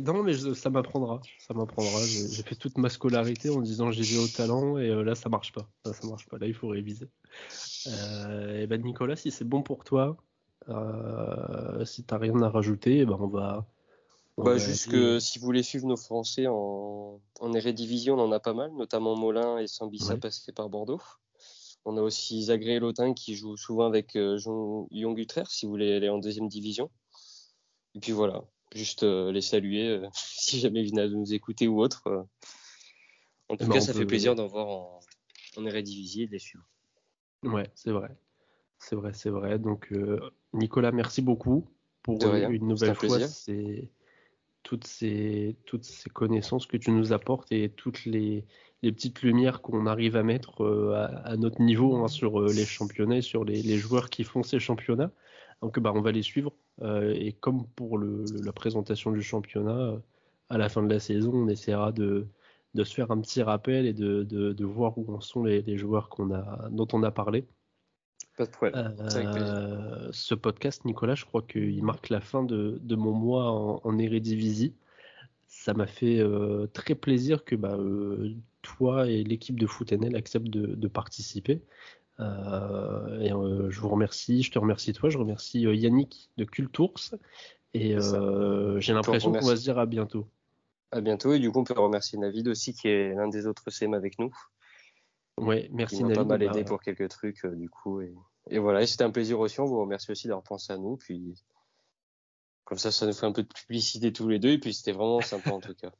[0.00, 1.20] Non, mais je- ça m'apprendra.
[1.38, 2.00] Ça m'apprendra.
[2.06, 5.28] J'ai fait toute ma scolarité en disant j'ai vu au talent et euh, là ça
[5.28, 5.68] marche pas.
[5.84, 6.38] Là, ça marche pas.
[6.38, 7.08] Là il faut réviser.
[7.86, 10.16] Euh, et ben Nicolas, si c'est bon pour toi,
[10.68, 13.66] euh, si t'as rien à rajouter, eh ben on va.
[14.36, 18.18] on Bah, va juste aller- que si vous voulez suivre nos Français en, en on
[18.18, 20.18] en a pas mal, notamment Molin et Sambissa Ouais.
[20.20, 21.00] passés par Bordeaux.
[21.86, 24.38] On a aussi Zagré et Lotin qui jouent souvent avec euh,
[24.90, 26.90] Young Utrecht si vous voulez aller en deuxième division.
[27.94, 28.42] Et puis voilà,
[28.74, 32.06] juste euh, les saluer euh, si jamais ils viennent à nous écouter ou autre.
[32.08, 32.22] euh.
[33.48, 35.00] En tout ben, cas, ça peut- fait plaisir d'en voir en,
[35.56, 36.64] en Eredivisie et de les suivre.
[37.42, 38.08] Ouais, c'est vrai.
[38.78, 39.58] C'est vrai, c'est vrai.
[39.58, 40.20] Donc, euh,
[40.52, 41.68] Nicolas, merci beaucoup
[42.02, 43.18] pour rien, une nouvelle fois
[44.62, 48.46] toutes ces, toutes ces connaissances que tu nous apportes et toutes les,
[48.82, 52.52] les petites lumières qu'on arrive à mettre euh, à, à notre niveau hein, sur euh,
[52.52, 55.12] les championnats et sur les, les joueurs qui font ces championnats.
[55.62, 56.52] Donc, bah, on va les suivre.
[56.82, 59.98] Euh, et comme pour le, le- la présentation du championnat, euh,
[60.50, 62.26] à la fin de la saison, on essaiera de,
[62.74, 65.78] de se faire un petit rappel et de, de, voir où en sont les, les
[65.78, 67.46] joueurs qu'on a, dont on a parlé.
[68.36, 68.96] Pas de problème.
[69.36, 73.80] Euh, ce podcast, Nicolas, je crois qu'il marque la fin de, de mon mois en,
[73.84, 74.74] en Eredivisie.
[75.46, 80.48] Ça m'a fait euh, très plaisir que bah, euh, toi et l'équipe de FootNL acceptent
[80.48, 81.62] de participer.
[82.20, 86.44] Euh, et euh, je vous remercie, je te remercie toi, je remercie euh, Yannick de
[86.44, 87.14] Cultours
[87.72, 87.96] et
[88.78, 90.28] j'ai l'impression qu'on va se dire à bientôt.
[90.92, 93.68] À bientôt et du coup on peut remercier Navid aussi qui est l'un des autres
[93.70, 94.32] CM avec nous.
[95.38, 96.14] Ouais, merci Navid.
[96.14, 98.14] pas mal aidé bah, pour quelques trucs du coup et,
[98.48, 99.58] et voilà, c'était un plaisir aussi.
[99.58, 101.34] On vous remercie aussi d'avoir pensé à nous puis
[102.62, 104.92] comme ça ça nous fait un peu de publicité tous les deux et puis c'était
[104.92, 105.90] vraiment sympa en tout cas.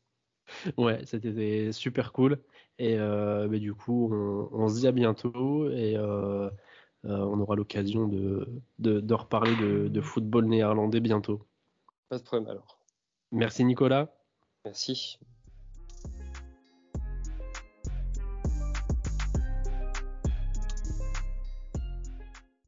[0.77, 2.39] Ouais, c'était super cool.
[2.79, 6.51] Et euh, mais du coup, on, se dit à bientôt et euh,
[7.05, 8.49] euh, on aura l'occasion de,
[8.79, 11.47] de, reparler de, de, football néerlandais bientôt.
[12.09, 12.79] Pas de problème alors.
[13.31, 14.12] Merci Nicolas.
[14.64, 15.18] Merci.